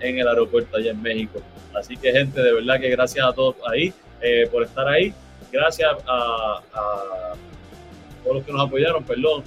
en 0.00 0.18
el 0.18 0.26
aeropuerto 0.26 0.76
allá 0.76 0.90
en 0.90 1.00
México. 1.00 1.40
Así 1.72 1.96
que 1.96 2.10
gente, 2.12 2.42
de 2.42 2.52
verdad 2.52 2.80
que 2.80 2.90
gracias 2.90 3.24
a 3.26 3.32
todos 3.32 3.54
ahí 3.70 3.94
eh, 4.20 4.48
por 4.50 4.64
estar 4.64 4.88
ahí. 4.88 5.14
Gracias 5.52 5.88
a, 6.06 6.60
todos 8.22 8.36
los 8.36 8.44
que 8.44 8.52
nos 8.52 8.66
apoyaron, 8.66 9.04
perdón. 9.04 9.44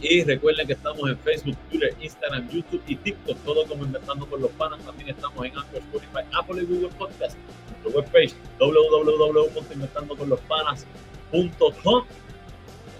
Y 0.00 0.22
recuerden 0.24 0.66
que 0.66 0.72
estamos 0.74 1.08
en 1.08 1.16
Facebook, 1.18 1.56
Twitter, 1.70 1.94
Instagram, 2.00 2.50
YouTube 2.50 2.82
y 2.88 2.96
TikTok, 2.96 3.38
todo 3.44 3.64
como 3.66 3.84
Inventando 3.84 4.26
con 4.26 4.42
los 4.42 4.50
Panas. 4.52 4.80
También 4.84 5.08
estamos 5.10 5.46
en 5.46 5.56
Anchor, 5.56 5.78
Spotify, 5.78 6.24
Apple 6.32 6.62
y 6.62 6.66
Google 6.66 6.90
Podcast. 6.98 7.36
Nuestra 7.84 8.00
webpage 8.00 8.34
www.inventandoconlospanas.com 8.58 11.11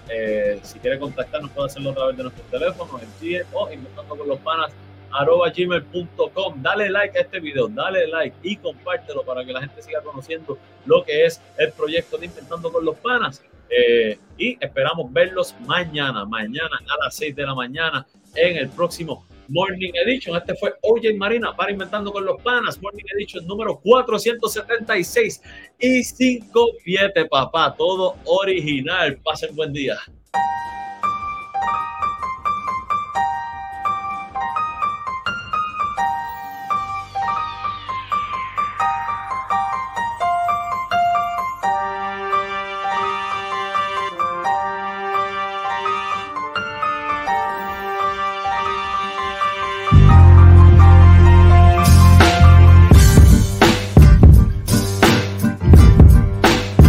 eh, 0.09 0.61
si 0.63 0.79
quiere 0.79 0.99
contactarnos 0.99 1.51
puede 1.53 1.67
hacerlo 1.67 1.91
a 1.91 1.95
través 1.95 2.17
de 2.17 2.23
nuestros 2.25 2.47
teléfonos 2.49 3.03
en 3.03 3.09
GM 3.21 3.47
o 3.53 3.73
inventando 3.73 4.17
con 4.17 4.29
los 4.29 4.39
panas 4.41 4.73
arroba 5.13 5.51
gmail.com. 5.51 6.63
Dale 6.63 6.91
like 6.91 7.17
a 7.19 7.23
este 7.23 7.41
video, 7.41 7.69
dale 7.69 8.07
like 8.07 8.37
y 8.43 8.57
compártelo 8.57 9.23
para 9.25 9.45
que 9.45 9.53
la 9.53 9.61
gente 9.61 9.83
siga 9.83 10.01
conociendo 10.03 10.59
lo 10.87 11.05
que 11.05 11.27
es 11.27 11.41
el 11.59 11.73
proyecto 11.73 12.19
de 12.19 12.27
Inventando 12.27 12.73
con 12.73 12.85
los 12.85 12.97
Panas. 12.97 13.43
Eh, 13.69 14.19
y 14.37 14.59
esperamos 14.61 15.11
verlos 15.13 15.55
mañana, 15.67 16.27
mañana 16.27 16.79
a 16.89 17.05
las 17.05 17.17
6 17.17 17.35
de 17.35 17.47
la 17.47 17.55
mañana 17.55 18.07
en 18.35 18.57
el 18.57 18.69
próximo 18.69 19.27
Morning 19.49 19.93
Edition. 20.07 20.37
Este 20.37 20.55
fue 20.55 20.75
OJ 20.83 21.17
Marina 21.17 21.55
para 21.57 21.73
Inventando 21.73 22.13
con 22.13 22.25
los 22.25 22.41
Panas, 22.43 22.81
Morning 22.81 23.05
Edition 23.17 23.47
número 23.47 23.79
476 23.81 25.43
y 25.79 26.03
5 26.03 26.67
7, 26.85 27.27
papá, 27.27 27.75
todo 27.77 28.17
original. 28.25 29.19
Pasen 29.23 29.55
buen 29.55 29.73
día. 29.73 29.99